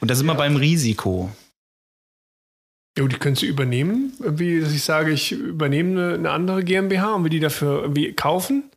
[0.00, 1.30] Und da sind wir beim Risiko.
[2.98, 7.14] Ja, die könntest du übernehmen, irgendwie, dass ich sage, ich übernehme eine, eine andere GmbH
[7.14, 8.70] und will die dafür irgendwie kaufen.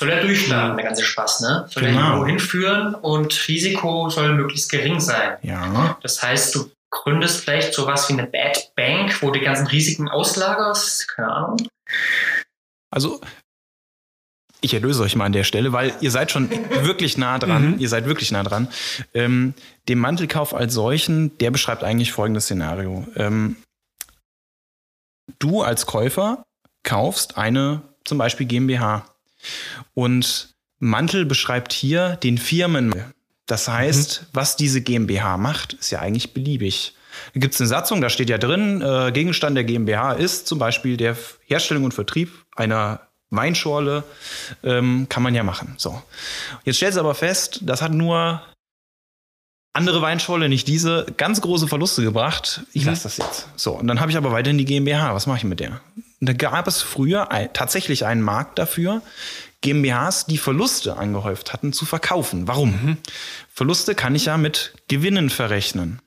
[0.00, 1.68] soll ja durchstarten, der ganze Spaß, ne?
[1.70, 1.98] Soll Genau.
[2.00, 5.38] ja irgendwo hinführen und Risiko soll möglichst gering sein.
[5.42, 5.96] Ja.
[6.02, 10.08] Das heißt, du gründest vielleicht sowas wie eine Bad Bank, wo du die ganzen Risiken
[10.08, 11.68] auslagerst, keine Ahnung.
[12.90, 13.20] Also,
[14.64, 17.78] ich erlöse euch mal an der Stelle, weil ihr seid schon wirklich nah dran.
[17.78, 18.68] Ihr seid wirklich nah dran.
[19.12, 19.54] Ähm,
[19.88, 23.06] den Mantelkauf als solchen, der beschreibt eigentlich folgendes Szenario.
[23.16, 23.56] Ähm,
[25.38, 26.44] du als Käufer
[26.82, 29.04] kaufst eine zum Beispiel GmbH
[29.94, 32.94] und Mantel beschreibt hier den Firmen.
[33.46, 36.94] Das heißt, was diese GmbH macht, ist ja eigentlich beliebig.
[37.34, 40.58] Da gibt es eine Satzung, da steht ja drin, äh, Gegenstand der GmbH ist zum
[40.58, 43.00] Beispiel der Herstellung und Vertrieb einer
[43.36, 44.04] Weinschorle,
[44.62, 45.74] ähm, kann man ja machen.
[45.76, 46.02] So.
[46.64, 48.42] Jetzt stellt sie aber fest, das hat nur
[49.74, 52.62] andere Weinschorle, nicht diese, ganz große Verluste gebracht.
[52.72, 53.48] Ich lasse das jetzt.
[53.56, 55.14] So, und dann habe ich aber weiterhin die GmbH.
[55.14, 55.80] Was mache ich mit der?
[56.20, 59.02] Und da gab es früher ein, tatsächlich einen Markt dafür,
[59.62, 62.46] GmbHs, die Verluste angehäuft hatten, zu verkaufen.
[62.46, 62.98] Warum?
[63.52, 66.00] Verluste kann ich ja mit Gewinnen verrechnen.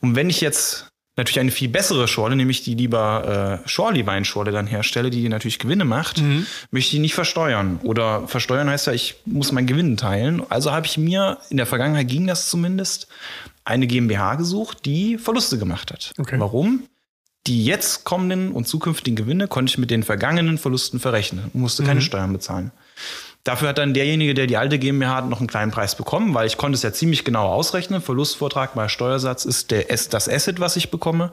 [0.00, 0.86] Und wenn ich jetzt
[1.16, 5.84] natürlich eine viel bessere Schorle, nämlich die lieber äh, Schorli-Weinschorle dann herstelle, die natürlich Gewinne
[5.84, 6.22] macht,
[6.70, 7.80] möchte ich die nicht versteuern.
[7.82, 10.42] Oder versteuern heißt ja, ich muss meinen Gewinn teilen.
[10.50, 13.08] Also habe ich mir, in der Vergangenheit ging das zumindest,
[13.64, 16.12] eine GmbH gesucht, die Verluste gemacht hat.
[16.18, 16.38] Okay.
[16.38, 16.84] Warum?
[17.46, 21.84] Die jetzt kommenden und zukünftigen Gewinne konnte ich mit den vergangenen Verlusten verrechnen und musste
[21.84, 22.72] keine Steuern bezahlen.
[23.46, 26.48] Dafür hat dann derjenige, der die alte GmbH hat, noch einen kleinen Preis bekommen, weil
[26.48, 28.02] ich konnte es ja ziemlich genau ausrechnen.
[28.02, 31.30] Verlustvortrag mal Steuersatz ist der, das Asset, was ich bekomme.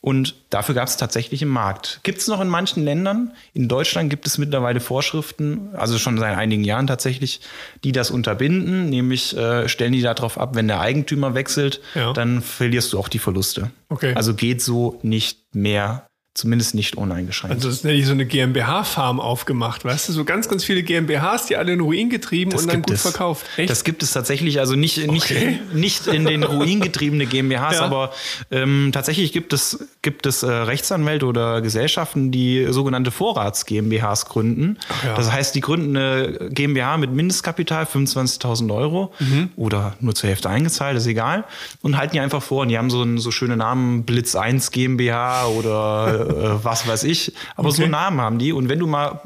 [0.00, 2.00] Und dafür gab es tatsächlich im Markt.
[2.02, 3.32] Gibt es noch in manchen Ländern.
[3.54, 7.40] In Deutschland gibt es mittlerweile Vorschriften, also schon seit einigen Jahren tatsächlich,
[7.84, 8.88] die das unterbinden.
[8.88, 12.12] Nämlich äh, stellen die darauf ab, wenn der Eigentümer wechselt, Ja.
[12.12, 13.70] dann verlierst du auch die Verluste.
[13.88, 14.14] Okay.
[14.14, 17.56] Also geht so nicht mehr, zumindest nicht uneingeschränkt.
[17.56, 20.12] Also es ist nämlich so eine GmbH-Farm aufgemacht, weißt du?
[20.12, 23.02] So ganz, ganz viele GmbHs, die alle in Ruin getrieben und dann gut es.
[23.02, 23.46] verkauft.
[23.56, 23.70] Echt?
[23.70, 25.60] Das gibt es tatsächlich, also nicht, nicht, Okay.
[25.72, 27.84] nicht in den Ruin getriebene GmbHs, Ja.
[27.84, 28.12] aber
[28.50, 34.78] ähm, tatsächlich gibt es, gibt es äh, Rechtsanwälte oder Gesellschaften, die sogenannte Vorrats-GmbHs gründen.
[35.04, 35.14] ja.
[35.14, 39.50] Das heißt, die gründen eine GmbH mit Mindestkapital 25.000 Euro Mhm.
[39.56, 41.44] oder nur zur Hälfte eingezahlt, ist egal,
[41.82, 42.62] und halten die einfach vor.
[42.62, 47.04] Und die haben so, einen, so schöne Namen, Blitz 1 GmbH oder äh, was weiß
[47.04, 47.32] ich.
[47.56, 47.90] Aber so Okay.
[47.90, 48.52] Namen haben die.
[48.52, 49.20] Und wenn du mal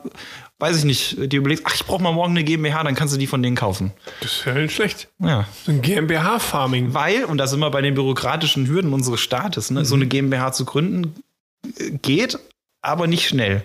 [0.62, 3.18] weiß ich nicht, dir überlegst, ach, ich brauche mal morgen eine GmbH, dann kannst du
[3.18, 3.92] die von denen kaufen.
[4.20, 5.08] das ist ja nicht schlecht.
[5.18, 5.46] Ja.
[5.64, 6.92] So ein GmbH-Farming.
[6.92, 10.02] Weil, und da sind wir bei den bürokratischen Hürden unseres Staates, ne, so Mhm.
[10.02, 11.14] eine GmbH zu gründen,
[12.02, 12.38] geht,
[12.82, 13.64] aber nicht schnell.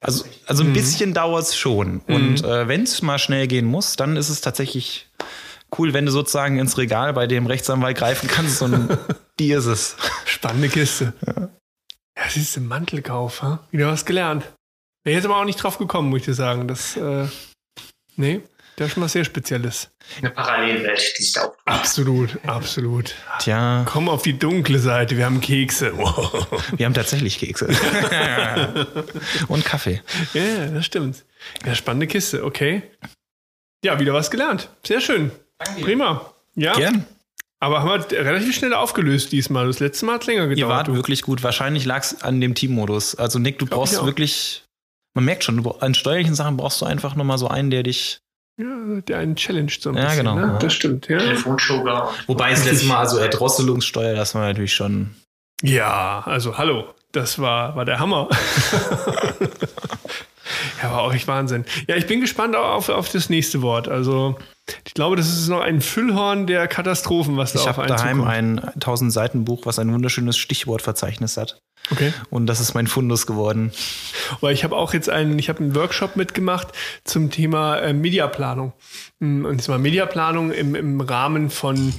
[0.00, 0.72] Also, also ein Mhm.
[0.74, 2.00] bisschen dauert es schon.
[2.06, 5.06] Und äh, wenn es mal schnell gehen muss, dann ist es tatsächlich
[5.78, 8.98] cool, wenn du sozusagen ins Regal bei dem Rechtsanwalt greifen kannst und
[9.38, 9.96] die ist es.
[10.26, 11.14] Spannende Kiste.
[11.26, 11.48] Ja,
[12.24, 13.66] das ist ein Mantelkauf, ha?
[13.70, 14.44] Wieder was gelernt.
[15.04, 16.68] Wäre jetzt aber auch nicht drauf gekommen, muss ich dir sagen.
[16.68, 17.26] Das, äh,
[18.16, 18.40] nee,
[18.76, 19.90] das ist schon was sehr Spezielles.
[20.18, 21.60] Eine Parallelwelt, die sich da auftut.
[21.66, 23.14] Absolut, absolut.
[23.40, 25.96] Tja, Komm auf die dunkle Seite, wir haben Kekse.
[25.96, 26.46] Wow.
[26.76, 27.68] wir haben tatsächlich Kekse.
[29.48, 30.02] und Kaffee.
[30.34, 31.24] Ja, das stimmt.
[31.66, 32.82] Ja, spannende Kiste, okay.
[33.84, 34.70] Ja, wieder was gelernt.
[34.86, 35.32] Sehr schön.
[35.80, 36.32] Prima.
[36.54, 37.06] Ja, Gern.
[37.62, 39.68] Aber haben wir relativ schnell aufgelöst diesmal.
[39.68, 40.58] Das letzte Mal hat es länger gedauert.
[40.58, 40.94] Ihr wart du.
[40.94, 41.44] wirklich gut.
[41.44, 43.14] Wahrscheinlich lag es an dem Teammodus.
[43.14, 44.06] Also Nick, du Glaub brauchst ich auch.
[44.06, 44.64] wirklich,
[45.14, 48.18] man merkt schon, du, an steuerlichen Sachen brauchst du einfach nochmal so einen, der dich.
[48.58, 48.66] Ja,
[49.06, 50.18] der einen challenged so ein Ja, bisschen.
[50.26, 50.34] genau.
[50.34, 50.58] Ne?
[50.60, 51.18] Das stimmt, ja.
[51.18, 55.14] Telefonsugar Wobei das letzte Mal, also Erdrosselungssteuer, das war natürlich schon.
[55.62, 58.28] Ja, also hallo, das war, war der Hammer.
[60.82, 61.64] ja, war auch echt Wahnsinn.
[61.88, 63.88] Ja, ich bin gespannt auf, auf das nächste Wort.
[63.88, 64.36] Also,
[64.86, 67.96] ich glaube, das ist noch ein Füllhorn der Katastrophen, was da Ich auf habe einen
[67.96, 68.34] daheim zukommt.
[68.34, 71.60] ein 1000 Seiten Buch, was ein wunderschönes Stichwortverzeichnis hat.
[71.90, 72.12] Okay.
[72.30, 73.72] Und das ist mein Fundus geworden.
[74.40, 76.68] Weil ich habe auch jetzt einen, ich habe einen Workshop mitgemacht
[77.02, 78.72] zum Thema äh, Mediaplanung.
[79.18, 81.92] Mm, Und zwar Mediaplanung im, im Rahmen von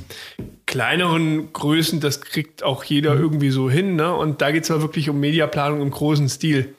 [0.66, 3.98] kleineren Größen, das kriegt auch jeder irgendwie so hin.
[3.98, 4.14] Ne?
[4.14, 6.76] Und da geht es mal wirklich um Mediaplanung im großen Stil.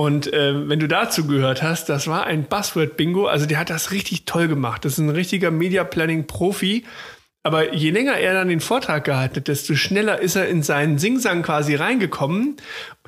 [0.00, 3.26] Und äh, wenn du dazu gehört hast, das war ein Buzzword-Bingo.
[3.26, 4.82] Also der hat das richtig toll gemacht.
[4.86, 6.86] Das ist ein richtiger Media-Planning-Profi.
[7.42, 10.96] Aber je länger er dann den Vortrag gehalten hat, desto schneller ist er in seinen
[10.96, 12.56] Singsang quasi reingekommen.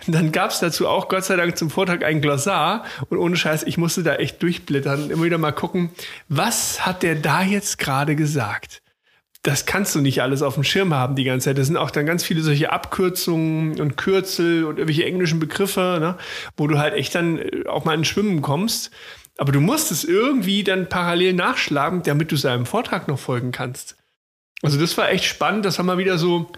[0.06, 2.84] Und dann gab es dazu auch Gott sei Dank zum Vortrag ein Glossar.
[3.08, 5.92] Und ohne Scheiß, ich musste da echt durchblättern und immer wieder mal gucken,
[6.28, 8.82] was hat der da jetzt gerade gesagt?
[9.42, 11.58] Das kannst du nicht alles auf dem Schirm haben die ganze Zeit.
[11.58, 16.16] Das sind auch dann ganz viele solche Abkürzungen und Kürzel und irgendwelche englischen Begriffe, ne,
[16.56, 18.92] wo du halt echt dann äh, auch mal ins Schwimmen kommst.
[19.38, 23.96] Aber du musst es irgendwie dann parallel nachschlagen, damit du seinem Vortrag noch folgen kannst.
[24.62, 25.64] Also das war echt spannend.
[25.64, 26.52] Das war mal wieder so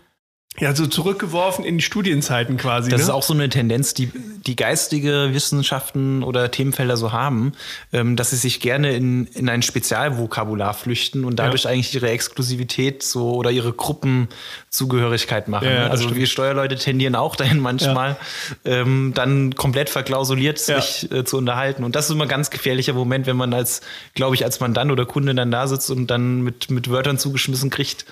[0.61, 2.89] Ja, so zurückgeworfen in die Studienzeiten quasi.
[2.89, 3.05] Das ne?
[3.05, 4.13] ist auch so eine Tendenz, die
[4.47, 7.53] die geistige Wissenschaften oder Themenfelder so haben,
[7.93, 11.71] ähm, dass sie sich gerne in, in ein Spezialvokabular flüchten und dadurch ja.
[11.71, 15.69] eigentlich ihre Exklusivität so oder ihre Gruppenzugehörigkeit machen.
[15.69, 16.21] Ja, also stimmt.
[16.21, 18.17] wir Steuerleute tendieren auch dahin manchmal,
[18.65, 18.73] ja.
[18.73, 21.83] ähm, dann komplett verklausuliert sich äh, zu unterhalten.
[21.83, 23.81] Und das ist immer ein ganz gefährlicher Moment, wenn man als,
[24.15, 27.71] glaube ich, als Mandant oder Kunde dann da sitzt und dann mit, mit Wörtern zugeschmissen
[27.71, 28.05] kriegt,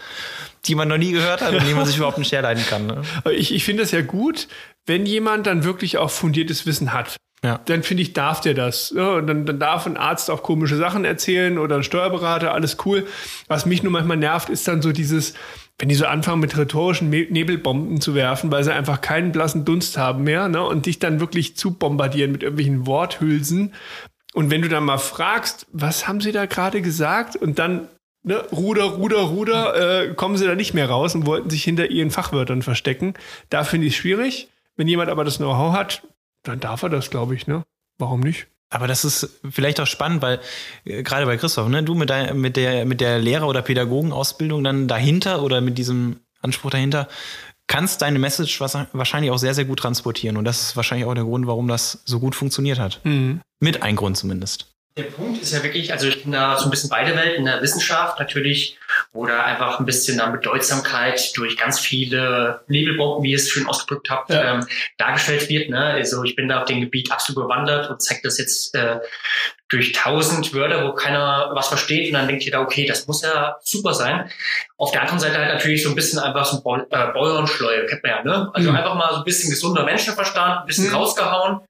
[0.67, 2.87] die man noch nie gehört hat und die man sich überhaupt nicht herleiten kann.
[2.87, 3.03] Ne?
[3.33, 4.49] Ich, ich finde das ja gut,
[4.87, 7.17] wenn jemand dann wirklich auch fundiertes Wissen hat.
[7.45, 7.61] Ja.
[7.65, 8.93] Dann finde ich, darf der das.
[8.97, 12.77] Ja, und dann, dann darf ein Arzt auch komische Sachen erzählen oder ein Steuerberater, alles
[12.85, 13.07] cool.
[13.49, 15.35] Was mich nur manchmal nervt, ist dann so dieses,
[15.79, 19.99] wenn die so anfangen mit rhetorischen Nebelbomben zu werfen, weil sie einfach keinen blassen Dunst
[19.99, 23.75] haben mehr ne, und dich dann wirklich zu bombardieren mit irgendwelchen Worthülsen.
[24.35, 27.35] Und wenn du dann mal fragst, was haben sie da gerade gesagt?
[27.35, 27.89] Und dann
[28.23, 31.91] ne, Ruder, Ruder, Ruder, äh, kommen sie da nicht mehr raus und wollten sich hinter
[31.91, 33.15] ihren Fachwörtern verstecken.
[33.51, 34.49] Da finde ich es schwierig.
[34.77, 36.03] Wenn jemand aber das Know-how hat,
[36.43, 37.63] dann darf er das, glaube ich, ne?
[37.99, 38.47] Warum nicht?
[38.71, 40.41] Aber das ist vielleicht auch spannend, weil
[40.85, 44.65] äh, gerade bei Christoph, ne, du mit, dein, mit der mit der Lehrer- oder Pädagogenausbildung
[44.65, 47.09] dann dahinter oder mit diesem Anspruch dahinter
[47.69, 51.25] kannst deine Message wahrscheinlich auch sehr sehr gut transportieren und das ist wahrscheinlich auch der
[51.25, 53.01] Grund, warum das so gut funktioniert hat.
[53.05, 53.41] Mhm.
[53.61, 54.73] Mit ein Grund zumindest.
[54.97, 57.45] Der Punkt ist ja wirklich, also ich bin da so ein bisschen beide Welten in
[57.47, 58.79] der Wissenschaft natürlich
[59.15, 64.11] oder einfach ein bisschen an Bedeutsamkeit durch ganz viele Nebelbomben, wie ihr es schön ausgedrückt
[64.11, 64.55] habt, ja.
[64.55, 64.67] ähm,
[64.99, 65.71] dargestellt wird.
[65.71, 65.79] Ne?
[65.79, 68.99] Also ich bin da auf dem Gebiet absolut bewandert und zeige das jetzt äh,
[69.73, 73.57] durch tausend Wörter, wo keiner was versteht und dann denkt da, okay, das muss ja
[73.63, 74.31] super sein.
[74.77, 78.03] Auf der anderen Seite halt natürlich so ein bisschen einfach so ein äh, Bäuernschleue, kennt
[78.03, 78.51] man ja, ne?
[78.53, 78.77] Also mhm.
[78.77, 80.97] einfach mal so ein bisschen gesunder Menschenverstand, ein bisschen mhm.
[80.97, 81.61] rausgehauen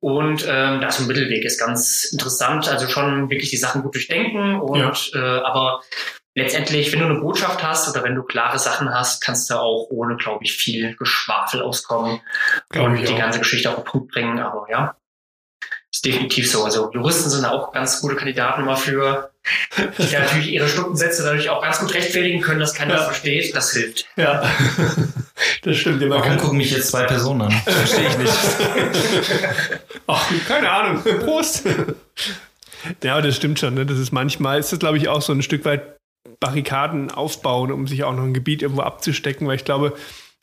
[0.00, 2.66] und ähm, da so ein Mittelweg ist ganz interessant.
[2.68, 5.38] Also schon wirklich die Sachen gut durchdenken und ja.
[5.38, 5.82] äh, aber
[6.34, 9.88] letztendlich, wenn du eine Botschaft hast oder wenn du klare Sachen hast, kannst du auch
[9.90, 12.20] ohne, glaube ich, viel Geschwafel auskommen
[12.70, 14.38] Glaub und die ganze Geschichte auf den Punkt bringen.
[14.38, 14.96] Aber ja,
[16.04, 16.64] ist definitiv so.
[16.64, 19.30] Also Juristen sind auch ganz gute Kandidaten immer für,
[19.76, 22.96] die natürlich ihre Stundensätze dadurch auch ganz gut rechtfertigen können, dass keiner ja.
[22.98, 23.54] das versteht.
[23.54, 24.06] Das hilft.
[24.16, 24.42] Ja,
[25.62, 26.02] das stimmt.
[26.08, 26.38] Warum kann...
[26.38, 27.52] gucken mich jetzt zwei Personen an?
[27.64, 28.32] Verstehe ich nicht.
[30.06, 31.02] Ach, keine Ahnung.
[31.20, 31.64] Prost.
[33.02, 33.74] Ja, das stimmt schon.
[33.74, 33.86] Ne?
[33.86, 35.96] Das ist manchmal, ist das glaube ich auch so ein Stück weit
[36.40, 39.94] Barrikaden aufbauen, um sich auch noch ein Gebiet irgendwo abzustecken, weil ich glaube,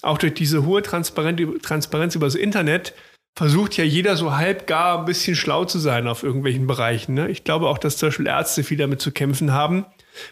[0.04, 2.94] auch durch diese hohe Transparenz, Transparenz über das Internet
[3.36, 7.14] versucht ja jeder so halb gar ein bisschen schlau zu sein auf irgendwelchen Bereichen.
[7.14, 7.30] Ne?
[7.30, 9.86] Ich glaube auch, dass zum Beispiel Ärzte viel damit zu kämpfen haben,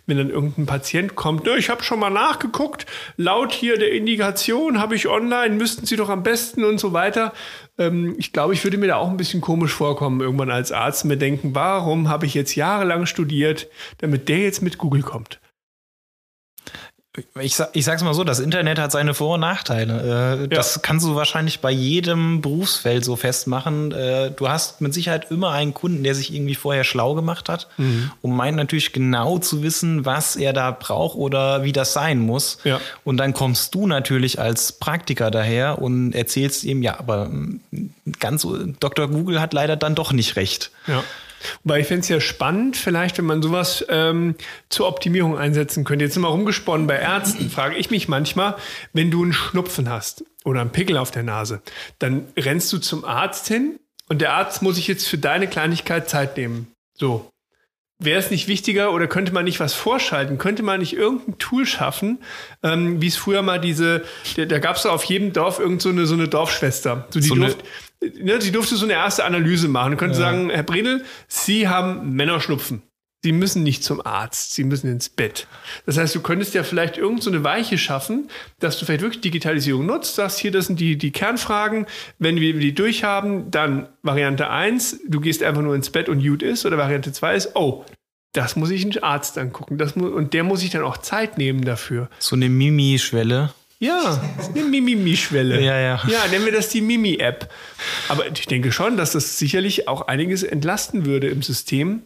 [0.06, 2.86] wenn dann irgendein Patient kommt, ne, ich habe schon mal nachgeguckt,
[3.16, 7.32] laut hier der Indikation habe ich online, müssten Sie doch am besten und so weiter.
[7.78, 11.06] Ähm, ich glaube, ich würde mir da auch ein bisschen komisch vorkommen, irgendwann als Arzt
[11.06, 13.70] mir denken, warum habe ich jetzt jahrelang studiert,
[14.00, 15.40] damit der jetzt mit Google kommt
[17.42, 20.44] ich, ich sag's mal so, das Internet hat seine Vor- und Nachteile.
[20.44, 20.82] Äh, das ja.
[20.82, 23.92] kannst du wahrscheinlich bei jedem Berufsfeld so festmachen.
[23.92, 27.68] Äh, du hast mit Sicherheit immer einen Kunden, der sich irgendwie vorher schlau gemacht hat
[27.78, 28.12] mhm.
[28.22, 32.60] und meint natürlich genau zu wissen, was er da braucht oder wie das sein muss.
[32.64, 32.80] Ja.
[33.04, 37.60] Und dann kommst du natürlich als Praktiker daher und erzählst ihm, ja, aber hm,
[38.20, 38.48] ganz
[38.80, 39.08] Dr.
[39.08, 40.72] Google hat leider dann doch nicht recht.
[40.88, 41.04] Ja.
[41.64, 44.36] Wobei ich fände es ja spannend, vielleicht, wenn man sowas ähm,
[44.70, 46.06] zur Optimierung einsetzen könnte.
[46.06, 48.56] Jetzt sind wir rumgesponnen bei Ärzten, frage ich mich manchmal,
[48.94, 51.62] wenn du einen Schnupfen hast oder einen Pickel auf der Nase,
[52.00, 56.10] dann rennst du zum Arzt hin und der Arzt muss sich jetzt für deine Kleinigkeit
[56.10, 56.68] Zeit nehmen.
[56.94, 57.30] So.
[58.02, 60.38] Wäre es nicht wichtiger oder könnte man nicht was vorschalten?
[60.38, 62.20] Könnte man nicht irgendein Tool schaffen,
[62.64, 64.06] ähm, wie es früher mal diese,
[64.38, 67.08] da, da gab es auf jedem Dorf irgend so eine, so eine Dorfschwester.
[67.10, 67.62] So, die so durft,
[68.02, 69.92] ne, sie durfte so eine erste Analyse machen.
[69.92, 70.32] Du könntest ja.
[70.32, 72.84] sagen, Herr Bredel, Sie haben Männerschnupfen.
[73.22, 75.46] Sie müssen nicht zum Arzt, Sie müssen ins Bett.
[75.86, 78.30] Das heißt, du könntest ja vielleicht irgend so eine Weiche schaffen,
[78.60, 81.86] dass du vielleicht wirklich Digitalisierung nutzt, sagst, hier, das sind die, die Kernfragen.
[82.18, 86.44] Wenn wir die durchhaben, dann Variante 1, du gehst einfach nur ins Bett und gut
[86.44, 86.66] ist.
[86.66, 87.84] Oder Variante 2 ist, oh,
[88.32, 89.78] das muss ich einen Arzt angucken.
[89.78, 92.10] Das muss, und der muss sich dann auch Zeit nehmen dafür.
[92.20, 93.54] So eine Mimi-Schwelle.
[93.82, 94.22] Ja,
[94.54, 95.62] eine Mimimi-Schwelle.
[95.62, 96.02] Ja, ja.
[96.08, 97.50] Ja, nennen wir das die Mimi-App.
[98.10, 102.04] Aber ich denke schon, dass das sicherlich auch einiges entlasten würde im System,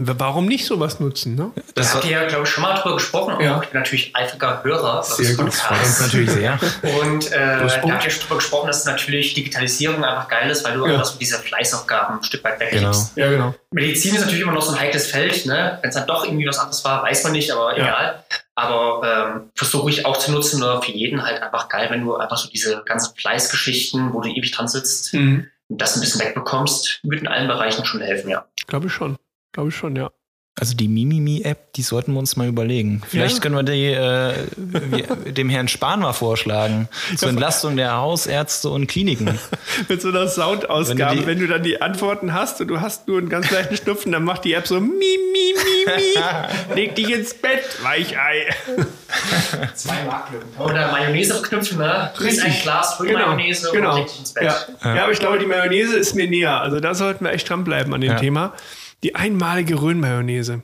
[0.00, 1.34] Warum nicht sowas nutzen?
[1.34, 1.50] Ne?
[1.74, 3.40] Das habt ihr ja, glaube ich, schon mal drüber gesprochen.
[3.40, 3.60] Ja.
[3.62, 5.02] Ich bin natürlich eifriger Hörer.
[5.02, 6.58] Sehr gut, uns natürlich sehr.
[7.02, 10.74] Und äh, da habt ihr schon drüber gesprochen, dass natürlich Digitalisierung einfach geil ist, weil
[10.74, 10.92] du ja.
[10.92, 13.14] einfach so diese Fleißaufgaben ein Stück weit weggibst.
[13.16, 13.26] Genau.
[13.26, 13.54] Ja, genau.
[13.72, 15.46] Medizin ist natürlich immer noch so ein heikles Feld.
[15.46, 15.78] Ne?
[15.82, 17.84] Wenn es dann doch irgendwie was anderes war, weiß man nicht, aber ja.
[17.84, 18.24] egal.
[18.54, 22.16] Aber ähm, versuche ich auch zu nutzen, nur für jeden halt einfach geil, wenn du
[22.16, 25.48] einfach so diese ganzen Fleißgeschichten, wo du ewig dran sitzt, mhm.
[25.68, 28.46] das ein bisschen wegbekommst, würde in allen Bereichen schon helfen, ja.
[28.66, 29.16] Glaube ich schon.
[29.58, 30.12] Glaube ich schon, ja.
[30.60, 33.02] Also die Mimimi-App, die sollten wir uns mal überlegen.
[33.08, 33.40] Vielleicht Ja.
[33.42, 36.88] können wir die äh, dem Herrn Spahn mal vorschlagen.
[37.16, 39.36] Zur Entlastung der Hausärzte und Kliniken.
[39.88, 43.08] Mit so einer Soundausgabe, Wenn du wenn, du dann die Antworten hast und du hast
[43.08, 46.74] nur einen ganz leichten Schnupfen, dann macht die App so mi, mi, mi, mi.
[46.76, 48.46] Leg dich ins Bett, Weichei.
[49.74, 50.48] Zwei Marklücken.
[50.60, 52.12] Oder Mayonnaise verknüpfen, ne?
[52.20, 52.44] Richtig.
[52.44, 53.90] ein Glas Füllmayonnaise genau.
[53.90, 54.44] und leg dich ins Bett.
[54.84, 54.94] Ja.
[54.94, 56.60] ja, aber ich glaube, die Mayonnaise ist mir näher.
[56.60, 58.18] Also da sollten wir echt dranbleiben an dem Ja.
[58.18, 58.54] Thema.
[59.02, 60.62] Die einmalige Röhn-Mayonnaise.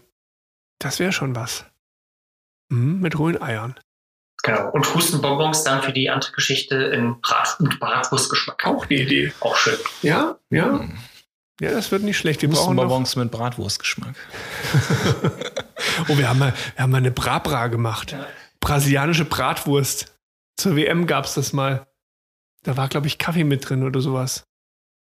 [0.78, 1.64] Das wäre schon was.
[2.68, 3.78] Mhm, mit Röhn-Eiern.
[4.43, 4.70] Genau.
[4.70, 8.66] Und Hustenbonbons dann für die andere Geschichte in Brat und Bratwurstgeschmack.
[8.66, 9.32] Auch eine Idee.
[9.41, 9.78] Auch schön.
[10.03, 10.87] Ja, ja.
[11.61, 12.43] Ja, das wird nicht schlecht.
[12.43, 14.14] Wir Hustenbonbons mit Bratwurstgeschmack.
[16.09, 18.12] Oh, wir haben mal, wir haben mal eine Brabra gemacht.
[18.12, 18.26] Ja.
[18.59, 20.16] Brasilianische Bratwurst.
[20.57, 21.87] Zur WM gab es das mal.
[22.64, 24.45] Da war, glaube ich, Kaffee mit drin oder sowas.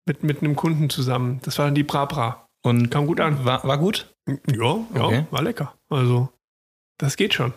[0.07, 1.39] Mit, mit einem Kunden zusammen.
[1.43, 2.47] Das war dann die Brabra.
[2.64, 3.43] Und Kam gut an.
[3.45, 4.14] war, war gut?
[4.28, 5.26] Ja, ja, Okay.
[5.32, 5.74] war lecker.
[5.89, 6.30] Also,
[6.99, 7.53] das geht schon.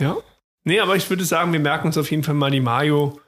[0.00, 0.16] Ja.
[0.64, 3.20] Nee, aber ich würde sagen, wir merken uns auf jeden Fall mal die Mayo.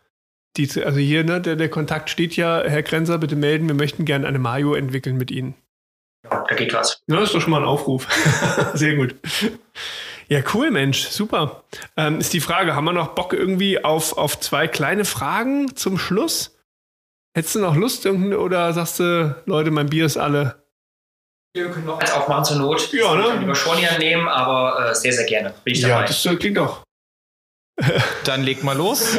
[0.56, 4.04] Die, also hier, ne, der, der Kontakt steht ja, Herr Grenzer, bitte melden, wir möchten
[4.06, 5.54] gerne eine Mayo entwickeln mit Ihnen.
[6.24, 7.02] Ja, da geht was.
[7.06, 8.06] Ja, ist doch schon mal ein Aufruf.
[8.74, 9.14] Sehr gut.
[10.28, 11.62] Ja, cool, Mensch, super.
[11.96, 15.98] Ähm, ist die Frage, haben wir noch Bock irgendwie auf, auf zwei kleine Fragen zum
[15.98, 16.58] Schluss?
[17.34, 20.65] Hättest du noch Lust oder sagst du, Leute, mein Bier ist alle?
[21.56, 22.92] Wir können noch eins aufmachen zur Not.
[22.92, 23.22] Ja, ne?
[23.22, 25.54] Ich kann lieber Schornian nehmen, aber äh, sehr, sehr gerne.
[25.64, 26.04] Bin ich dabei.
[26.04, 26.82] das äh, klingt doch.
[28.24, 29.18] Dann leg mal los.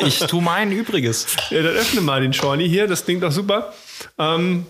[0.00, 1.26] Ich tu mein Übriges.
[1.50, 3.72] Ja, dann öffne mal den Shorty hier, das klingt doch super.
[4.18, 4.66] Ähm,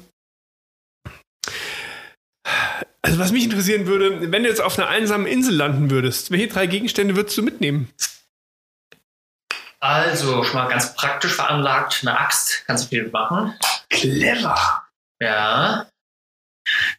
[3.03, 6.49] also was mich interessieren würde, wenn du jetzt auf einer einsamen Insel landen würdest, welche
[6.49, 7.91] drei Gegenstände würdest du mitnehmen?
[9.81, 12.01] Also, schon mal ganz praktisch veranlagt.
[12.03, 13.59] Eine Axt, kannst du viel machen.
[13.91, 14.85] Clever.
[15.21, 15.87] Ja.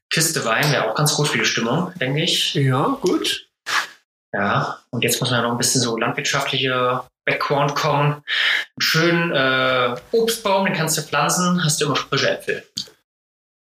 [0.10, 2.54] Kiste Wein wäre auch ganz gut für die Stimmung, denke ich.
[2.54, 3.48] Ja, gut.
[4.34, 4.80] Ja.
[4.90, 8.14] Und jetzt muss man noch ein bisschen so landwirtschaftliche Background kommen.
[8.14, 8.24] Einen
[8.80, 12.64] schönen äh, Obstbaum, den kannst du pflanzen, hast du immer frische Äpfel.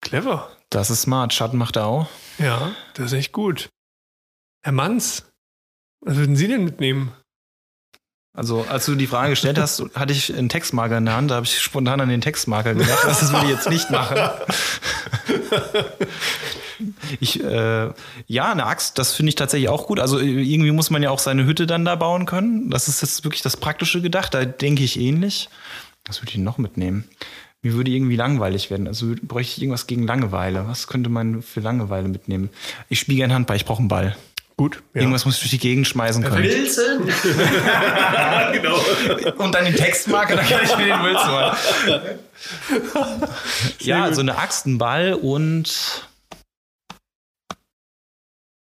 [0.01, 0.51] Clever.
[0.69, 1.33] Das ist smart.
[1.33, 2.07] Schatten macht er auch.
[2.37, 3.69] Ja, das ist echt gut.
[4.63, 5.25] Herr Manns,
[6.01, 7.13] was würden Sie denn mitnehmen?
[8.35, 11.31] Also, als du die Frage gestellt hast, hatte ich einen Textmarker in der Hand.
[11.31, 13.05] Da habe ich spontan an den Textmarker gedacht.
[13.05, 14.17] Das würde ich jetzt nicht machen.
[17.21, 17.89] Ich, äh,
[18.27, 19.99] ja, eine Axt, das finde ich tatsächlich auch gut.
[19.99, 22.69] Also, äh, irgendwie muss man ja auch seine Hütte dann da bauen können.
[22.69, 24.33] Das ist jetzt wirklich das Praktische gedacht.
[24.33, 25.49] Da denke ich ähnlich.
[26.05, 27.05] Was würde ich noch mitnehmen?
[27.61, 28.87] Mir würde irgendwie langweilig werden.
[28.87, 30.67] Also bräuchte ich irgendwas gegen Langeweile.
[30.67, 32.49] Was könnte man für Langeweile mitnehmen?
[32.89, 34.15] Ich spiele gerne Handball, ich brauche einen Ball.
[34.57, 34.81] Gut.
[34.93, 35.01] Ja.
[35.01, 36.43] Irgendwas muss ich durch die Gegend schmeißen können.
[36.43, 37.05] Wilson?
[38.53, 38.77] genau.
[39.37, 42.19] Und dann den Textmarker, dann kann ich mir den Wilson holen.
[43.79, 44.05] ja, gut.
[44.05, 46.07] also eine Axt, ein Ball und.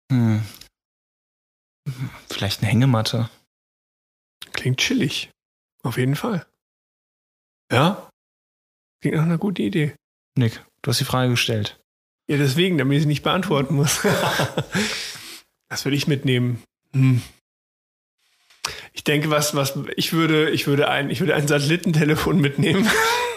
[0.09, 0.41] Hm.
[2.29, 3.29] Vielleicht eine Hängematte.
[4.53, 5.31] Klingt chillig.
[5.83, 6.45] Auf jeden Fall.
[7.71, 8.09] Ja?
[9.01, 9.95] Klingt nach einer guten Idee.
[10.37, 11.79] Nick, du hast die Frage gestellt.
[12.29, 13.99] Ja, deswegen, damit ich sie nicht beantworten muss.
[15.73, 16.61] das würde ich mitnehmen.
[16.93, 17.23] Hm.
[18.93, 22.87] Ich denke, was, was, ich würde, ich würde ein, ich würde ein Satellitentelefon mitnehmen.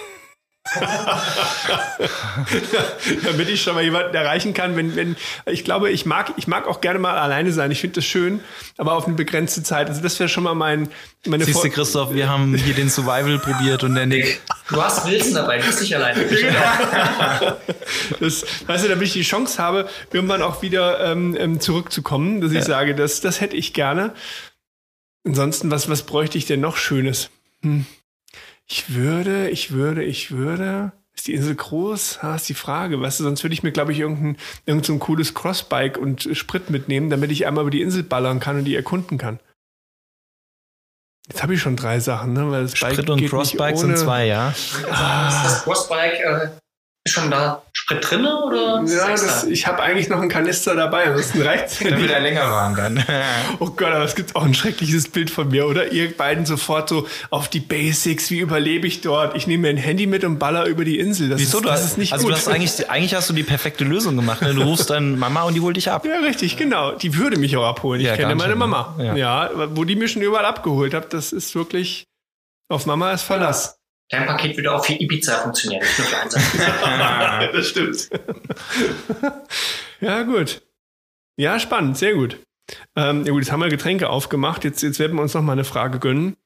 [3.25, 5.17] Damit ich schon mal jemanden erreichen kann, wenn, wenn,
[5.47, 7.71] ich glaube, ich mag, ich mag auch gerne mal alleine sein.
[7.71, 8.41] Ich finde das schön,
[8.77, 9.89] aber auf eine begrenzte Zeit.
[9.89, 10.89] Also das wäre schon mal mein,
[11.27, 14.41] meine Siehst du, Christoph, wir haben hier den Survival probiert und der Nick.
[14.69, 16.25] Du hast Wilson dabei, du bist nicht alleine.
[18.21, 22.53] Das, weißt du, damit ich die Chance habe, irgendwann auch wieder ähm, ähm, zurückzukommen, dass
[22.53, 24.13] ich sage, das, das hätte ich gerne.
[25.25, 27.31] Ansonsten, was, was bräuchte ich denn noch Schönes?
[27.63, 27.87] Hm.
[28.69, 30.93] Ich würde, ich würde, ich würde.
[31.15, 32.23] Ist die Insel groß?
[32.23, 33.01] Ha, ist die Frage.
[33.01, 34.37] Weißt du, sonst würde ich mir, glaube ich, irgendein,
[34.67, 38.39] irgend so ein cooles Crossbike und Sprit mitnehmen, damit ich einmal über die Insel ballern
[38.41, 39.41] kann und die erkunden kann.
[41.29, 42.51] Jetzt habe ich schon drei Sachen, ne?
[42.51, 44.51] Weil das Sprit Bike und geht Crossbike sind zwei, ja.
[44.51, 46.49] Ist das Crossbike äh,
[47.07, 48.83] ist schon da Sprit drin oder?
[48.87, 52.11] Ja, das, ich habe eigentlich noch einen Kanister dabei, ansonsten reicht's ja nicht.
[52.11, 53.05] er länger waren dann.
[53.61, 55.93] Oh Gott, aber es gibt auch ein schreckliches Bild von mir, oder?
[55.93, 59.37] Ihr beiden sofort so auf die Basics, wie überlebe ich dort?
[59.37, 61.29] Ich nehme mir ein Handy mit und baller über die Insel.
[61.29, 61.59] Das, Wieso?
[61.59, 62.33] ist, das ist nicht also gut.
[62.33, 64.43] du hast eigentlich, eigentlich hast du die perfekte Lösung gemacht.
[64.43, 64.53] Ne?
[64.55, 66.05] Du rufst dann Mama und die holt dich ab.
[66.05, 66.93] ja, richtig, genau.
[66.93, 68.01] Die würde mich auch abholen.
[68.01, 68.95] Ich Ja, kenne meine Mama.
[68.99, 69.17] ne?
[69.19, 69.51] Ja.
[69.75, 72.05] wo die mich schon überall abgeholt hat, das ist wirklich
[72.69, 73.76] auf Mama ist Verlass.
[74.09, 76.43] Dein Paket würde auch für Ibiza funktionieren, nicht nur für Einsatz.
[77.53, 78.11] das stimmt.
[80.01, 80.63] ja, gut.
[81.37, 82.39] Ja, spannend, sehr gut.
[82.95, 84.65] Ähm, ja gut, jetzt haben wir Getränke aufgemacht.
[84.65, 86.37] Jetzt, jetzt werden wir uns noch mal eine Frage gönnen.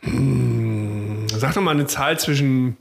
[0.00, 2.76] Hm, sag doch mal eine Zahl zwischen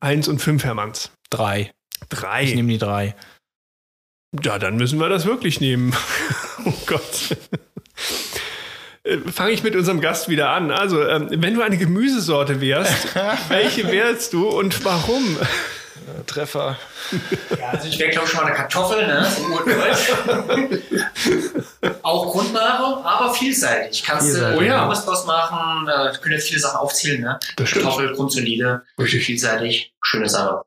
[0.00, 1.10] 1 und 5, Hermanns.
[1.30, 1.72] Drei.
[2.08, 2.44] Drei.
[2.44, 3.14] Ich nehme die drei.
[4.42, 5.94] Ja, dann müssen wir das wirklich nehmen.
[6.64, 7.36] oh Gott.
[9.08, 10.70] Äh, Fange ich mit unserem Gast wieder an.
[10.70, 13.14] Also, ähm, wenn du eine Gemüsesorte wärst,
[13.48, 15.38] welche wärst du und warum?
[16.26, 16.78] Treffer.
[17.58, 19.26] Ja, also ich wäre, glaube ich, schon mal eine Kartoffel, ne?
[19.26, 20.10] So urdeutsch.
[22.02, 24.02] auch Grundnahrung, aber vielseitig.
[24.02, 24.82] Kannst du Vielseitig, äh, ja.
[24.82, 27.38] Pommes draus machen, äh, können jetzt viele Sachen aufzählen, ne?
[27.56, 27.84] Das stimmt.
[27.84, 29.24] Kartoffel, grundsolide, Richtig.
[29.24, 30.62] vielseitig, schöne Sache.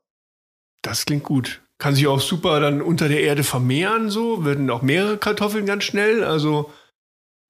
[0.82, 1.60] Das klingt gut.
[1.78, 4.44] Kann sich auch super dann unter der Erde vermehren, so.
[4.44, 6.22] Werden auch mehrere Kartoffeln ganz schnell.
[6.24, 6.72] Also,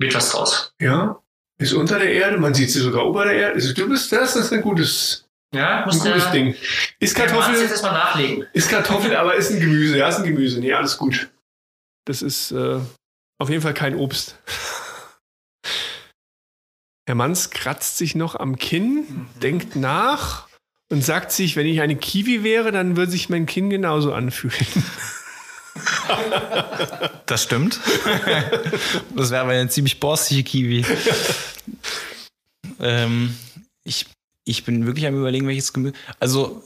[0.03, 0.73] Mit was draus.
[0.81, 1.19] ja,
[1.59, 2.39] ist unter der Erde.
[2.39, 3.55] Man sieht sie sogar ober der Erde.
[3.55, 6.55] Also, du bist, das ist ein gutes, Ja, ein muss gutes der, Ding.
[6.99, 8.47] Ist Kartoffel, jetzt erstmal nachlegen.
[8.53, 9.99] ist Kartoffel, aber ist ein Gemüse.
[9.99, 10.59] Ja, ist ein Gemüse.
[10.61, 11.31] Nee, alles gut.
[12.05, 12.81] Das ist äh,
[13.39, 14.37] auf jeden Fall kein Obst.
[17.07, 20.49] Herr Manns kratzt sich noch am Kinn, denkt nach
[20.91, 24.55] und sagt sich, wenn ich eine Kiwi wäre, dann würde sich mein Kinn genauso anfühlen.
[27.27, 27.81] Das stimmt.
[29.17, 30.85] das wäre aber eine ziemlich borstige Kiwi.
[32.81, 33.35] ähm,
[33.85, 34.07] ich,
[34.45, 35.95] ich bin wirklich am überlegen, welches Gemüse.
[36.21, 36.63] Also,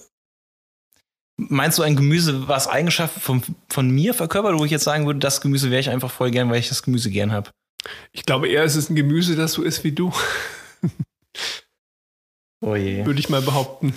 [1.37, 5.21] meinst du ein Gemüse, was Eigenschaften von, von mir verkörpert, wo ich jetzt sagen würde,
[5.21, 7.51] das Gemüse wäre ich einfach voll gern, weil ich das Gemüse gern habe?
[8.13, 10.13] Ich glaube eher, es ist ein Gemüse, das so ist wie du,
[12.61, 13.07] Oh je.
[13.07, 13.95] würde ich mal behaupten.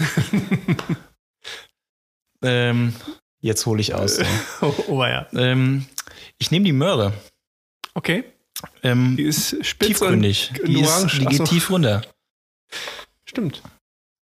[2.44, 2.94] Ähm,
[3.42, 4.20] jetzt hole ich aus.
[4.62, 5.28] oh, oh ja.
[5.34, 5.86] ähm,
[6.38, 7.14] ich nehme die Möhre.
[7.94, 8.24] Okay.
[8.84, 10.52] Ähm, Die ist spitz tiefgründig.
[10.60, 11.44] und Die, ist, die geht so.
[11.46, 12.02] tief runter.
[13.26, 13.62] Stimmt.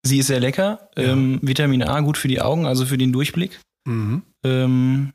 [0.03, 0.91] Sie ist sehr lecker.
[0.97, 1.05] Ja.
[1.05, 3.61] Ähm, Vitamin A gut für die Augen, also für den Durchblick.
[3.87, 4.23] Mhm.
[4.45, 5.13] Ähm,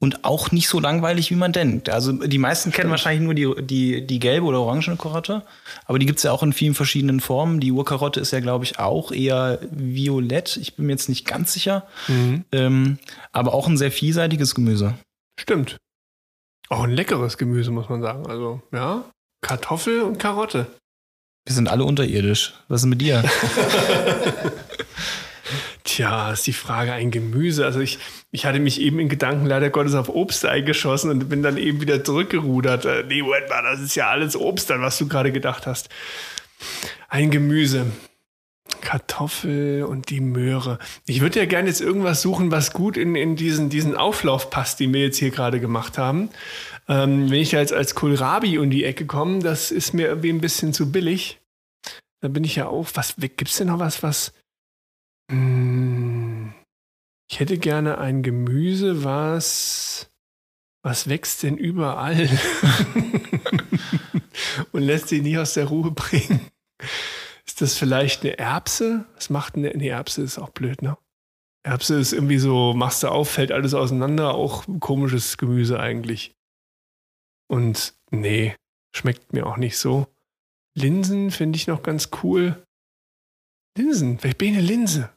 [0.00, 1.90] und auch nicht so langweilig, wie man denkt.
[1.90, 5.42] Also die meisten kennen wahrscheinlich nur die, die, die gelbe oder orangene Karotte,
[5.84, 7.60] aber die gibt's ja auch in vielen verschiedenen Formen.
[7.60, 10.56] Die Urkarotte ist ja, glaube ich, auch eher violett.
[10.56, 11.86] Ich bin mir jetzt nicht ganz sicher.
[12.08, 12.44] Mhm.
[12.50, 12.98] Ähm,
[13.32, 14.94] aber auch ein sehr vielseitiges Gemüse.
[15.38, 15.76] Stimmt.
[16.70, 18.26] Auch ein leckeres Gemüse, muss man sagen.
[18.26, 19.04] Also, ja.
[19.42, 20.66] Kartoffel und Karotte.
[21.46, 22.54] Wir sind alle unterirdisch.
[22.68, 23.24] Was ist mit dir?
[26.00, 27.66] Tja, ist die Frage ein Gemüse.
[27.66, 27.98] Also ich,
[28.30, 31.82] ich hatte mich eben in Gedanken leider Gottes auf Obst eingeschossen und bin dann eben
[31.82, 32.86] wieder zurückgerudert.
[32.86, 35.90] Äh, Nee, Moment mal, das ist ja alles Obst, an was du gerade gedacht hast.
[37.10, 37.84] Ein Gemüse.
[38.80, 40.78] Kartoffel und die Möhre.
[41.04, 44.80] Ich würde ja gerne jetzt irgendwas suchen, was gut in, in diesen, diesen Auflauf passt,
[44.80, 46.30] den wir jetzt hier gerade gemacht haben.
[46.88, 50.40] Ähm, wenn ich jetzt als Kohlrabi um die Ecke komme, das ist mir irgendwie ein
[50.40, 51.40] bisschen zu billig.
[52.22, 52.88] Da bin ich ja auch.
[52.94, 54.32] Was gibt's denn noch was, was.
[55.30, 56.52] Hm,
[57.30, 60.10] ich hätte gerne ein Gemüse, was.
[60.82, 62.28] Was wächst denn überall?
[64.72, 66.40] Und lässt sich nicht aus der Ruhe bringen.
[67.46, 69.06] Ist das vielleicht eine Erbse?
[69.14, 70.22] Was macht eine, eine Erbse?
[70.22, 70.96] Ist auch blöd, ne?
[71.62, 76.34] Erbse ist irgendwie so, machst du auf, fällt alles auseinander, auch komisches Gemüse eigentlich.
[77.46, 78.56] Und nee,
[78.96, 80.06] schmeckt mir auch nicht so.
[80.74, 82.64] Linsen finde ich noch ganz cool.
[83.76, 85.10] Linsen, vielleicht bin ich eine Linse.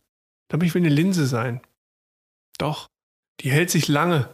[0.62, 1.62] Will ich will eine Linse sein.
[2.58, 2.90] Doch,
[3.42, 4.34] die hält sich lange.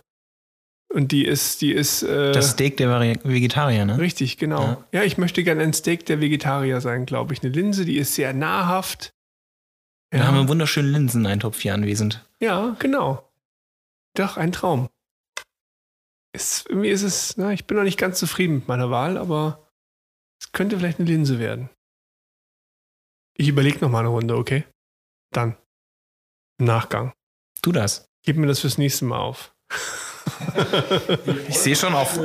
[0.91, 2.01] Und die ist, die ist.
[2.03, 3.99] Äh, Das Steak der Vari- Vegetarier, ne?
[3.99, 4.61] Richtig, genau.
[4.63, 4.85] Ja.
[4.91, 7.43] Ja, ich möchte gerne ein Steak der Vegetarier sein, glaube ich.
[7.43, 9.11] Eine Linse, die ist sehr nahrhaft.
[10.11, 12.27] Wir haben einen wunderschönen Linseneintopf hier anwesend.
[12.39, 13.23] ja, genau.
[14.15, 14.89] Doch, ein Traum.
[16.33, 19.67] Ist, irgendwie ist es, na, ich bin noch nicht ganz zufrieden mit meiner Wahl, aber
[20.41, 21.69] es könnte vielleicht eine Linse werden.
[23.35, 24.65] Ich überlege noch mal eine Runde, okay?
[25.31, 25.55] Dann.
[26.59, 27.13] Im Nachgang.
[27.61, 28.05] Tu das.
[28.23, 29.53] Gib mir das fürs nächste Mal auf.
[31.47, 32.17] Ich sehe schon, auf,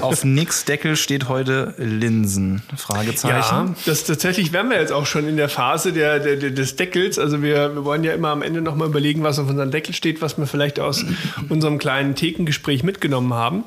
[0.00, 2.62] auf Nix Deckel steht heute Linsen.
[2.76, 3.66] Fragezeichen.
[3.68, 6.76] Ja, das tatsächlich wären wir jetzt auch schon in der Phase der, der, der, des
[6.76, 7.18] Deckels.
[7.18, 10.22] Also wir, wir wollen ja immer am Ende nochmal überlegen, was auf unserem Deckel steht,
[10.22, 11.04] was wir vielleicht aus
[11.48, 13.64] unserem kleinen Thekengespräch mitgenommen haben.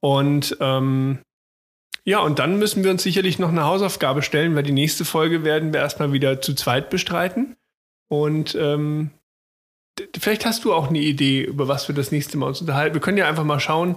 [0.00, 1.18] Und ähm,
[2.04, 5.42] ja, und dann müssen wir uns sicherlich noch eine Hausaufgabe stellen, weil die nächste Folge
[5.42, 7.56] werden wir erstmal wieder zu zweit bestreiten.
[8.22, 9.10] Und ähm,
[10.16, 12.94] vielleicht hast du auch eine Idee, über was wir das nächste Mal uns unterhalten.
[12.94, 13.96] Wir können ja einfach mal schauen.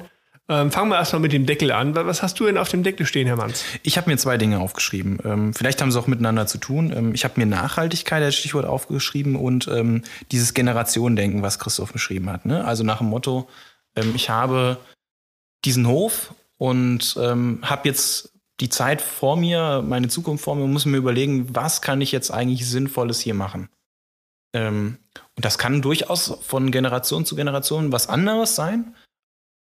[0.49, 1.93] Ähm, fangen wir erstmal mit dem Deckel an.
[1.93, 3.65] Was hast du denn auf dem Deckel stehen, Herr Manns?
[3.83, 5.19] Ich habe mir zwei Dinge aufgeschrieben.
[5.25, 6.93] Ähm, vielleicht haben sie auch miteinander zu tun.
[6.95, 12.29] Ähm, ich habe mir Nachhaltigkeit als Stichwort aufgeschrieben und ähm, dieses Generationendenken, was Christoph beschrieben
[12.31, 12.45] hat.
[12.45, 12.63] Ne?
[12.63, 13.49] Also nach dem Motto,
[13.95, 14.77] ähm, ich habe
[15.65, 20.71] diesen Hof und ähm, habe jetzt die Zeit vor mir, meine Zukunft vor mir und
[20.71, 23.69] muss mir überlegen, was kann ich jetzt eigentlich Sinnvolles hier machen.
[24.57, 24.97] Ähm,
[25.35, 28.95] und das kann durchaus von Generation zu Generation was anderes sein,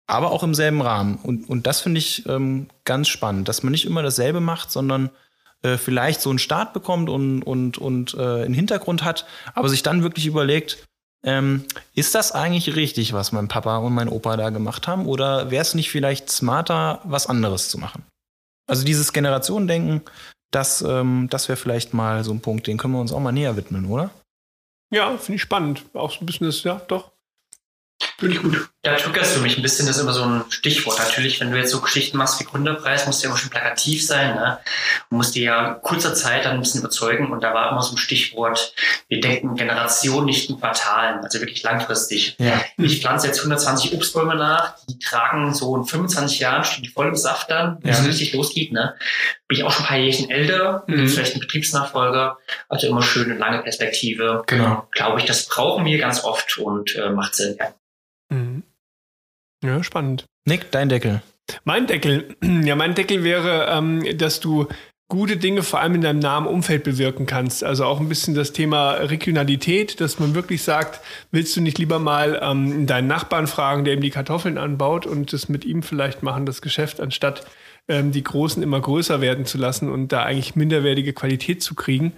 [0.07, 1.15] aber auch im selben Rahmen.
[1.27, 5.09] Und, und das finde ich ähm, ganz spannend, dass man nicht immer dasselbe macht, sondern
[5.63, 9.83] äh, vielleicht so einen Start bekommt und, und, und äh, einen Hintergrund hat, aber sich
[9.83, 10.77] dann wirklich überlegt,
[11.27, 11.65] Ähm,
[11.95, 15.07] ist das eigentlich richtig, was mein Papa und mein Opa da gemacht haben?
[15.07, 18.03] Oder wäre es nicht vielleicht smarter, was anderes zu machen?
[18.69, 20.01] Also dieses Generationendenken,
[20.51, 23.33] das, ähm, das wäre vielleicht mal so ein Punkt, den können wir uns auch mal
[23.33, 24.11] näher widmen, oder?
[24.91, 25.83] Ja, finde ich spannend.
[25.93, 27.11] Auch so ein bisschen das, ja, doch.
[28.19, 28.69] Finde ich gut.
[28.85, 30.99] Ja, triggerst für mich ein bisschen, das ist immer so ein Stichwort.
[30.99, 34.05] Natürlich, wenn du jetzt so Geschichten machst wie Gründerpreis, musst du ja immer schon plakativ
[34.05, 34.35] sein.
[34.35, 34.59] Ne?
[35.09, 37.31] Du musst dir ja kurzer Zeit dann ein bisschen überzeugen.
[37.31, 38.73] Und da war immer so ein Stichwort,
[39.07, 42.35] wir denken Generation, nicht in Quartalen, also wirklich langfristig.
[42.37, 42.61] Ja.
[42.77, 47.07] Ich pflanze jetzt 120 Obstbäume nach, die tragen so in 25 Jahren, stehen die voll
[47.07, 48.05] im Saft dann, wenn es Ja.
[48.05, 48.71] richtig losgeht.
[48.73, 48.93] Ne?
[49.47, 51.07] Bin ich auch schon ein paar Jährchen älter, Mhm.
[51.07, 52.37] vielleicht ein Betriebsnachfolger,
[52.67, 54.43] also immer schön eine lange Perspektive.
[54.47, 54.87] Genau.
[54.91, 57.55] Glaube ich, das brauchen wir ganz oft und äh, macht Sinn.
[57.59, 57.73] Ja.
[58.29, 58.63] Mhm.
[59.63, 60.25] Ja, spannend.
[60.47, 61.21] Nick, dein Deckel.
[61.63, 64.67] Mein Deckel, ja, mein Deckel wäre, ähm, dass du
[65.07, 67.63] gute Dinge vor allem in deinem nahen Umfeld bewirken kannst.
[67.63, 71.99] Also auch ein bisschen das Thema Regionalität, dass man wirklich sagt, willst du nicht lieber
[71.99, 76.23] mal ähm, deinen Nachbarn fragen, der ihm die Kartoffeln anbaut und das mit ihm vielleicht
[76.23, 77.45] machen, das Geschäft, anstatt
[77.87, 82.13] ähm, die Großen immer größer werden zu lassen und da eigentlich minderwertige Qualität zu kriegen.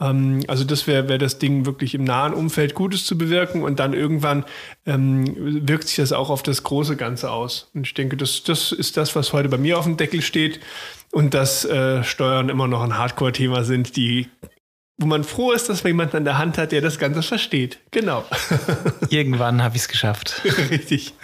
[0.00, 3.78] Ähm, also das wäre wär das Ding, wirklich im nahen Umfeld Gutes zu bewirken und
[3.78, 4.44] dann irgendwann
[4.86, 7.70] ähm, wirkt sich das auch auf das große Ganze aus.
[7.74, 10.60] Und ich denke, das, das ist das, was heute bei mir auf dem Deckel steht
[11.12, 14.28] und dass äh, Steuern immer noch ein Hardcore-Thema sind, die
[15.00, 17.78] wo man froh ist, dass man jemanden an der Hand hat, der das Ganze versteht.
[17.90, 18.24] Genau.
[19.08, 20.42] Irgendwann habe ich es geschafft.
[20.70, 21.14] Richtig.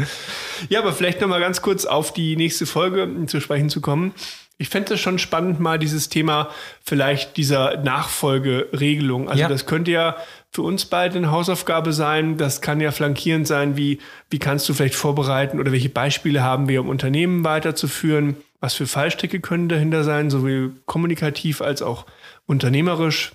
[0.71, 4.15] Ja, aber vielleicht noch mal ganz kurz auf die nächste Folge zu sprechen zu kommen.
[4.59, 6.49] Ich fände es schon spannend, mal dieses Thema
[6.83, 9.29] vielleicht dieser Nachfolgeregelung.
[9.29, 9.49] Also Ja.
[9.49, 10.17] das könnte ja
[10.51, 12.39] für uns beide eine Hausaufgabe sein.
[12.39, 13.99] Das kann ja flankierend sein, wie,
[14.31, 18.37] wie kannst du vielleicht vorbereiten oder welche Beispiele haben wir, um Unternehmen weiterzuführen?
[18.61, 22.07] Was für Fallstricke können dahinter sein, sowohl kommunikativ als auch
[22.47, 23.33] unternehmerisch?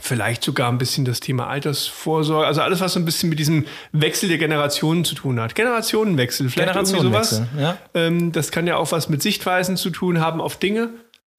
[0.00, 3.66] Vielleicht sogar ein bisschen das Thema Altersvorsorge, also alles, was so ein bisschen mit diesem
[3.92, 5.54] Wechsel der Generationen zu tun hat.
[5.54, 7.30] Generationenwechsel, vielleicht irgendwie sowas.
[7.30, 7.60] Generationenwechsel.
[7.62, 7.78] Ja.
[7.94, 10.90] Ähm, das kann ja auch was mit Sichtweisen zu tun haben auf Dinge,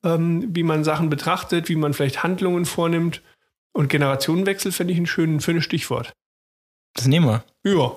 [0.05, 3.21] ähm, wie man Sachen betrachtet, wie man vielleicht Handlungen vornimmt.
[3.73, 6.13] Und Generationenwechsel fände ich ein schön, schönes Stichwort.
[6.93, 7.43] Das nehmen wir.
[7.69, 7.91] Ja.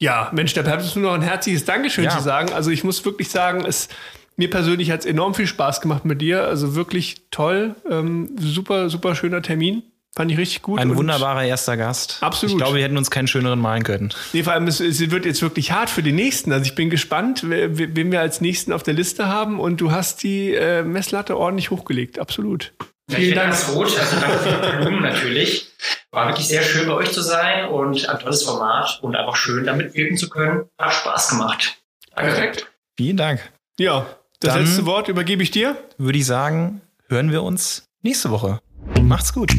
[0.00, 2.10] Ja, Mensch, da bleibt es nur noch ein herzliches Dankeschön Ja.
[2.10, 2.52] zu sagen.
[2.52, 3.88] Also ich muss wirklich sagen, es,
[4.42, 6.44] mir persönlich hat es enorm viel Spaß gemacht mit dir.
[6.44, 7.74] Also wirklich toll.
[7.88, 9.82] Ähm, super, super schöner Termin.
[10.14, 10.78] Fand ich richtig gut.
[10.78, 12.18] Ein Und- wunderbarer erster Gast.
[12.20, 12.52] Absolut.
[12.52, 14.12] Ich glaube, wir hätten uns keinen schöneren malen können.
[14.34, 16.52] Nee, vor allem, es, es wird jetzt wirklich hart für den nächsten.
[16.52, 19.58] Also ich bin gespannt, wen wir als nächsten auf der Liste haben.
[19.58, 22.18] Und du hast die äh, Messlatte ordentlich hochgelegt.
[22.18, 22.74] Absolut.
[23.10, 25.70] Ja, ganz rot, also danke für die Blumen natürlich.
[26.12, 29.64] War wirklich sehr schön bei euch zu sein und ein tolles Format und einfach schön,
[29.64, 30.64] da mitwirken zu können.
[30.78, 31.78] Hat Spaß gemacht.
[32.14, 32.52] Danke.
[32.96, 33.50] Vielen Dank.
[33.78, 34.06] Ja,
[34.42, 35.76] das Dann- letzte Wort übergebe ich dir.
[35.98, 38.60] Würde ich sagen, hören wir uns nächste Woche.
[39.02, 39.52] Macht's gut.